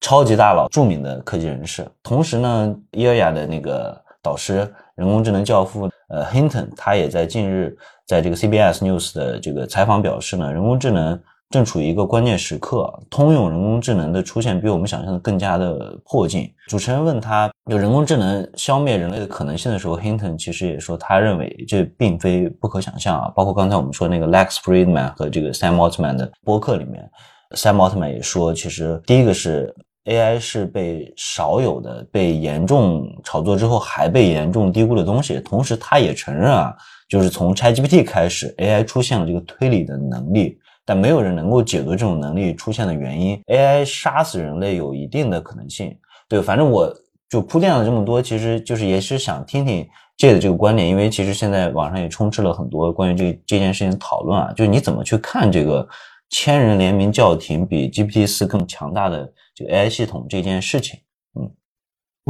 [0.00, 1.88] 超级大佬、著名的科技人士。
[2.02, 11.20] 同时呢，伊尔雅的那个导师、人工智能教父呃 Hinton，他也在近日在这个 CBS News 的这个采访表示呢，人工智能。
[11.50, 16.46] 正处于一个关键时刻，通用人工智能的出现比我们想象的更加的迫近。
[16.66, 23.32] 主持人问他有人工智能消灭人类的可能性的时候，Hinton 其实也说他认为这并非不可想象啊。
[23.34, 27.10] 包括刚才我们说那个 Lex Friedman 和这个 Sam Altman 的播客里面
[27.56, 29.74] ，Sam Altman 也说，其实第一个是
[30.04, 36.76] AI 是被少有的被严重炒作之后还被严重低估的东西，同时他也承认啊，
[37.08, 40.58] 就是从 ChatGPT 开始，AI 出现了这个推理的能力。
[40.88, 43.38] 但没有人能够解读这种能力出现的原因。
[43.48, 45.94] AI 杀死人类有一定的可能性。
[46.26, 46.90] 对，反正我
[47.28, 49.86] 就铺垫了这么多，其实就是也是想听听
[50.16, 54.50] J 的这个观点，因为其实现在网上也充斥了很多关于这这件事情讨论啊。
[54.56, 55.86] 就是你怎么去看这个
[56.30, 60.98] 千人联名叫停比 GPT 四更强大的这个 AI 系统这件事情？
[61.38, 61.50] 嗯，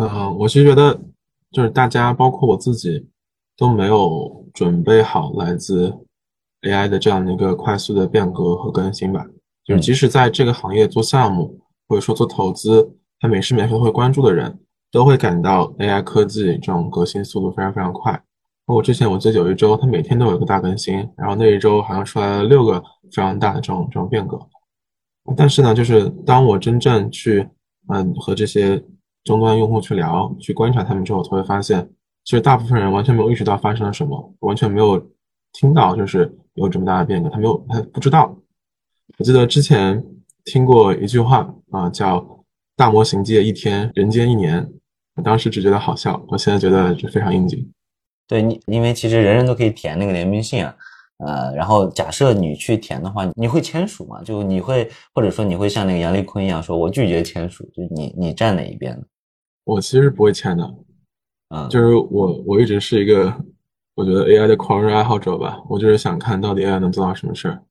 [0.02, 0.98] 嗯，我其实觉得
[1.52, 3.06] 就是大家包括我自己
[3.56, 5.96] 都没有准备好来自。
[6.62, 9.24] AI 的这样的一个快速的变革和更新吧，
[9.64, 14.58] 就是即使在这个行业做项目或者说做投资，他每时每刻都会关注的人，
[14.90, 18.12] 都会感到 AI 科技这种革新速度非常非常快。
[18.66, 24.38] 包括之前我记得有一周，它每天都有一个大更新，然后那一周好像出来了六个非常大的这种这种变革。
[25.36, 27.48] 但是呢，就是当我真正去
[27.88, 28.82] 嗯和这些
[29.24, 31.88] 终端用户去聊、去观察他们之后，才会发现，
[32.24, 35.00] 其实大部分人完全没有意识到发生了什么，完全没有
[35.52, 36.36] 听到就是。
[36.58, 38.36] 有这么大的变革，他没有，他不知道。
[39.16, 40.04] 我记得之前
[40.44, 42.44] 听过一句话啊，叫
[42.76, 44.70] “大模型界一天，人间一年”。
[45.16, 47.68] 我当时只觉得好笑，我现在觉得这非常应景。
[48.28, 50.76] 对你，因为其实人人都可以填那个联名信啊，
[51.18, 54.22] 呃，然后假设你去填的话，你会签署吗？
[54.22, 59.02] 就你会，或者说你会像那个杨丽坤一样说，我拒绝签署，就你你站哪一边呢？
[59.64, 60.74] 我其实不会签的，
[61.48, 63.34] 嗯，就是我我一直是一个。
[63.98, 67.64] 我觉得 AI 的狂热爱好者吧，我就是想看到底 AI 能做到什么事儿。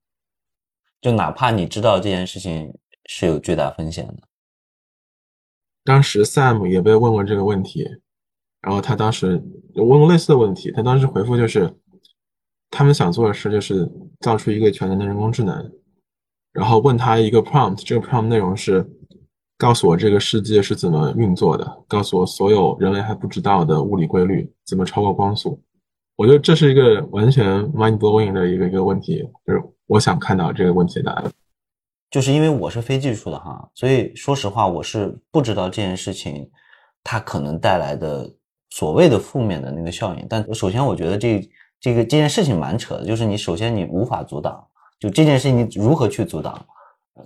[0.99, 4.15] 就哪怕你知道这件事情是有巨大风险的。
[5.85, 7.87] 当时 Sam 也被问过这个问题，
[8.59, 9.41] 然后他当时
[9.75, 11.73] 问过类似的问题，他当时回复就是，
[12.69, 15.71] 他们想做的事就是造出一个全能的人工智能，
[16.51, 18.85] 然后问他一个 prompt，这个 prompt 内容是
[19.57, 25.63] 告诉我这个世界是怎么运作的，告诉我所有人类还不知道的物理规律，怎么超过光速。
[26.17, 31.31] 我觉得这是一个完全 mind blowing 的一个一个问题，就是我想看到这个问题的答案。
[32.09, 36.49] 就是因为我是非技术的哈，所以说实话，我是不知道这件事情
[37.03, 38.27] 它可能带来的
[38.71, 40.25] 所谓的负面的那个效应。
[40.27, 41.47] 但首先，我觉得这
[41.79, 44.65] 这个这件事情蛮扯的，就是你首先你无法阻挡，
[44.99, 46.59] 就这件事情你如何去阻挡，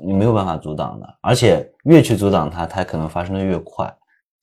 [0.03, 3.95] 你没有办法阻挡的，而且越去阻挡它，它可能发生的越快。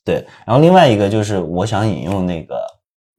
[0.05, 2.57] 对，然后另外一个就是我想引用那个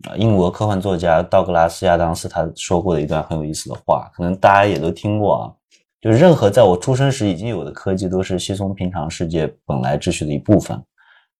[0.07, 5.51] 啊英国科幻作家道格拉斯亚当斯他说过的一段很有意思的话，可能大家也都听过啊。
[5.99, 10.77] 就任何在我出生时已经有的科技，都是稀松平常世界本来秩序的一部分；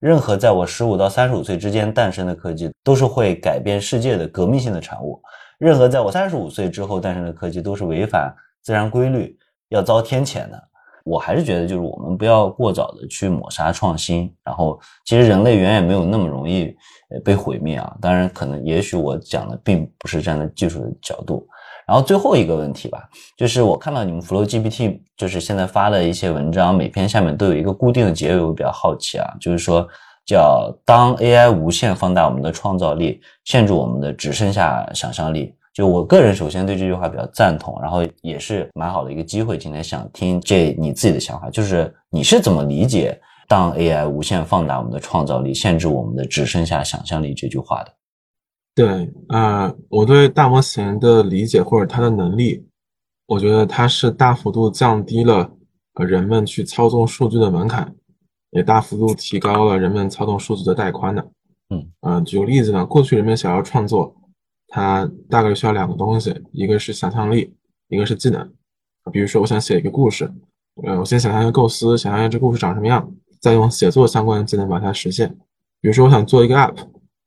[0.02, 5.18] 任何在我十五到三十五岁之间诞生的科技，都是会改变世界的革命性的产物；
[5.60, 9.38] 任何在我三十五岁之后诞生的科技，都是违反自然规律，
[9.70, 10.62] 要遭天谴的。
[11.06, 14.32] 我还是觉得，就是我们不要过早的去抹杀创新。
[14.44, 16.76] 然后，其实人类远远没有那么容易
[17.24, 17.98] 被毁灭啊！
[18.00, 21.48] 当然，可能也许我讲的并不是站在技术的角度。
[21.88, 29.88] 然后最后一个问题吧，就是我看到你们 Flow GPT 就是现在发的一些文章，每篇下面都有一个固定的结尾，我比较好奇啊，就是说
[30.24, 35.56] 叫当 AI 无限放大我们的创造力，限制我们的只剩下想象力。
[35.74, 43.20] 就我个人首先对这句话比较赞同，然后也是蛮好的一个机会，今天想听这你自己的想法，就是你是怎么理解
[43.50, 47.94] 当 AI 无限放大我们的创造力，限制我们的只剩下想象力这句话的？
[48.76, 52.64] 对呃，我对大模型的理解或者它的能力，
[53.26, 55.52] 我觉得它是大幅度降低了
[55.96, 57.94] 呃人们去操纵数据的门槛，
[58.52, 61.32] 也大幅度提高了人们操纵数据的带宽的。
[61.72, 64.16] 嗯，呃，举个例子呢，过去人们想要创作，
[64.68, 67.52] 它大概需要两个东西，一个是想象力，
[67.88, 68.48] 一个是技能。
[69.12, 70.32] 比如说，我想写一个故事，
[70.84, 75.30] 呃，我先想象一个构思，想象一下这故事长什么样，再用写作相关的技能把它实现。
[75.82, 76.76] 比如说，我想做一个 app。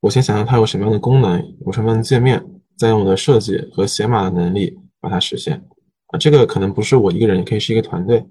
[0.00, 2.44] 我先想象它有什么样的功能，有什么样的界面，
[2.76, 5.62] 再用我的设计和写码的能力把它实现。
[6.08, 8.26] 啊，这个可能不是我一个人，也可以是一个团队。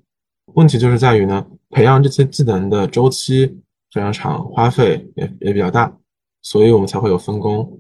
[0.53, 3.47] 问题就是在于呢，培养这些技能的周期
[3.93, 5.95] 非常长，花费也也比较大，
[6.41, 7.79] 所以我们才会有分工。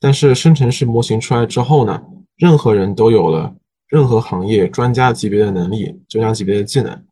[0.00, 2.02] 但是生成式模型出来之后呢，
[2.36, 3.54] 任何人都有了
[3.86, 7.04] 任何行业专家级别的能力、专家级别的技能。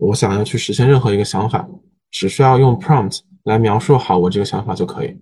[0.00, 1.68] 我想要去实现任何一个想法，
[2.10, 5.14] 只需要用 prompt 来描述好我这个想法就可以。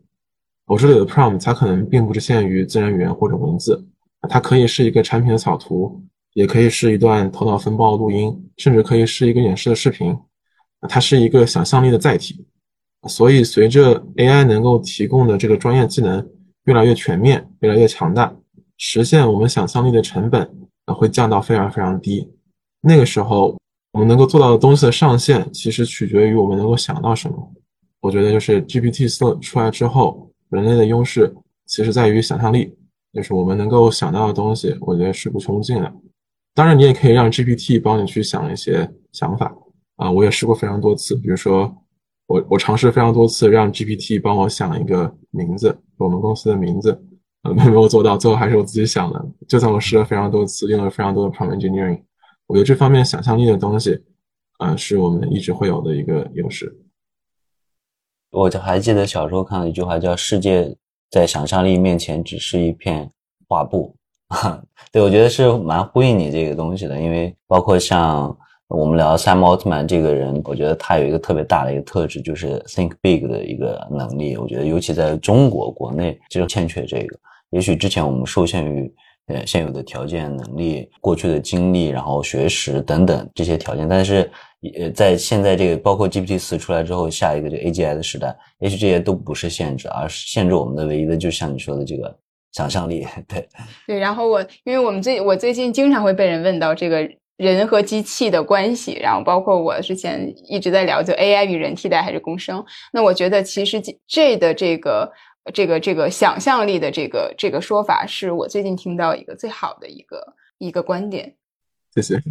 [0.67, 3.85] 我这里的 prompt 它可能并不是限于自然语言或者文字，
[4.29, 6.01] 它可以是一个产品的草图，
[6.35, 10.17] 也可以是一段头脑风暴录音，甚至可以是一个演示的视频。
[10.89, 12.47] 它是一个想象力的载体。
[13.09, 16.25] 所以，随着 AI 能够提供的这个专业技能
[16.65, 18.33] 越来越全面、越来越强大，
[18.77, 20.49] 实现我们想象力的成本
[20.87, 22.29] 会降到非常非常低。
[22.81, 23.57] 那个时候，
[23.99, 27.53] 我们能够做到的东西的上限，其实取决于我们能够想到什么。
[28.01, 30.31] 我觉得，就是 GPT 四出来之后。
[30.51, 31.35] 人类的优势
[31.67, 32.73] 其实在于想象力，
[33.13, 35.93] 就是我们能够想到的东西，我觉得是无穷尽的。
[36.55, 39.53] 当然，你也可以让 GPT 帮你去想一些想法
[39.97, 41.17] 啊，我也试过非常多次。
[41.17, 41.77] 比如说，
[42.29, 46.99] 我我尝试非常多次让 GPT 帮我想一个名字，我们公司的名字，
[47.43, 49.27] 呃，没有做到，最后还是我自己想的。
[49.49, 52.01] 就算我试了非常多次，用了非常多的 prompt engineering，
[52.49, 54.03] 我觉得这方面想象力的东西，
[54.57, 56.75] 啊，是我们一直会有的一个优势。
[58.31, 60.75] 我就还记得小时候看到一句话，叫“世界
[61.11, 63.11] 在想象力面前只是一片
[63.47, 63.95] 画布”。
[64.91, 68.35] 对，我觉得是蛮呼应你这个东西的，因为包括像
[68.69, 74.39] 我们聊赛姆奥特曼这个人，我觉得他有一个特别大的一个特质，就是 think big 的一个能力。
[74.39, 77.19] 我觉得尤其在中国国内，就欠缺这个。
[77.51, 78.91] 也许之前我们受限于
[79.29, 84.31] 呃现有的条件、能力、过去的经历，然后学识等等这些条件，但是。
[84.77, 92.13] 呃，在现在这个包括 GPT 四出来之后，下一个这 AGI 的时代，也许这些都不是限制，而是限制我们的唯一的，就像你说的这个
[92.51, 93.07] 想象力。
[93.29, 93.49] 对
[93.87, 102.65] 对，然后我因为我们最我最近经常会被人问到这个人和机器的关系，然后包括我之前一直在聊，就 AI 与人替代还是共生？
[102.93, 105.09] 那我觉得其实这的这个
[105.53, 111.35] 这个这个想象力的这个这个说法，是我最近听到一个最好的一个一个观点。
[111.95, 112.23] 谢谢。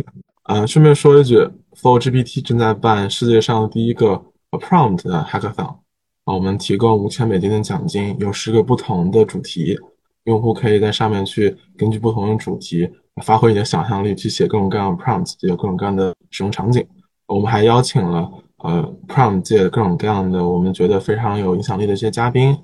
[0.43, 1.38] 啊，顺便说一句
[1.76, 5.80] ，Flow GPT 正在办世界上第一个 Prompt Hackathon，啊，
[6.24, 9.78] 我们提供五千美金的奖金，有十个不同的主题，
[10.24, 12.89] 用户可以在上面去根据不同的主题
[13.24, 16.88] 发挥你的想象力，去写各种各样的 Prompt，有各种各样的使用场景。
[17.26, 22.57] 我们还邀请了呃 Prompt 界各种各样的我们觉得非常有影响力的一些嘉宾，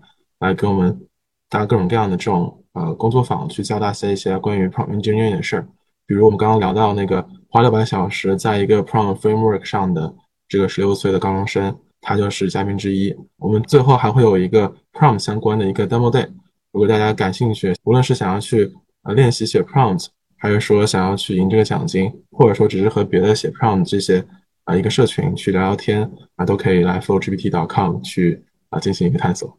[0.43, 1.07] 来给我们
[1.49, 5.67] 搭各种各样的这种呃工作坊，去教大家一些关于 Prompt Engineering 的事儿。
[6.05, 10.13] 比如我们刚刚聊到那个花六百小时在一个 Prompt Framework 上的
[10.49, 13.15] 这个十六岁的高中生，他就是嘉宾之一。
[13.37, 16.27] 我们最后还会有一个 Prompt 相关的一个 Demo Day，
[16.73, 18.69] 如果大家感兴趣，无论是想要去
[19.03, 24.25] 呃练习写 Prompt，还是说想要去赢这个奖金，或者说只是和别的写 Prompt 这些
[24.65, 29.57] 啊一个社群去聊聊天啊，都可以来 FlowGPT.com 去啊进行一个探索。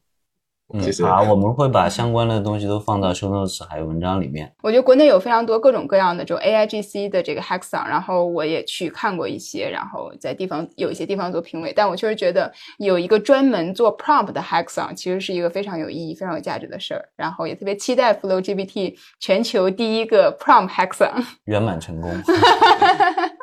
[0.72, 4.50] 嗯好，我们会把相关的东西都放到 show notes 还有文章里面。
[4.62, 17.08] 我觉得国内有非常多各种各样的这种 AIGC 的这个 hackathon，然后我也去看过一些，然后在地方有一些地方做评委，但我确实觉得有一个专门做 prompt 的 hackathon，其实是一个非常有意义、非常有价值的事儿。
[17.14, 21.22] 然后也特别期待 Flow GPT 全球第一个 prompt hackathon。
[21.44, 22.10] 圆满成功。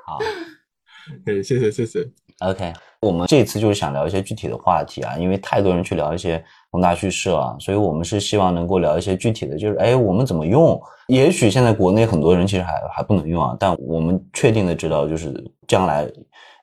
[0.06, 0.18] 好
[1.26, 2.00] 谢谢谢谢。
[2.40, 10.82] ，OK，我们这次就是想聊一些具体的话题啊，因为太多人去聊一些宏大叙事了，所以我们是希望能够聊一些具体的，就是哎，我们怎么用？
[11.08, 15.34] 也许现在国内很多人其实还还不能用啊，但我们确定的知道，就是
[15.68, 16.10] 将来。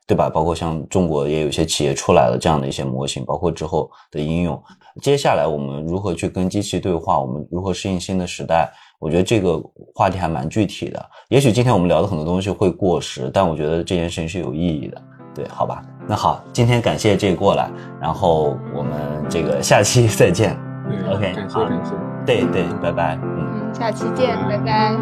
[0.08, 0.30] 对吧？
[0.30, 4.58] 包括像中国也有一些企业出来了这样的一些模型，包括之后的应用。
[5.02, 7.20] 接下来我们如何去跟机器对话？
[7.20, 8.72] 我们如何适应新的时代？
[8.98, 9.62] 我觉得这个
[9.94, 11.06] 话题还蛮具体的。
[11.28, 15.02] 也许今天我们聊的很多东西会过时，但我觉得这件事情是有意义的。
[15.38, 15.80] 对，好吧。
[16.04, 17.70] 那好，今天感谢这过来，
[18.00, 18.92] 然后我们
[19.28, 20.56] 这个下期再见。
[20.90, 21.92] 嗯 OK，感谢好感谢。
[22.26, 23.16] 对对，拜拜。
[23.22, 23.46] 嗯。
[23.54, 24.96] 嗯，下期见，拜拜。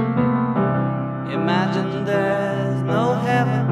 [1.33, 3.65] Imagine there's no heaven.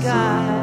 [0.00, 0.59] Sky.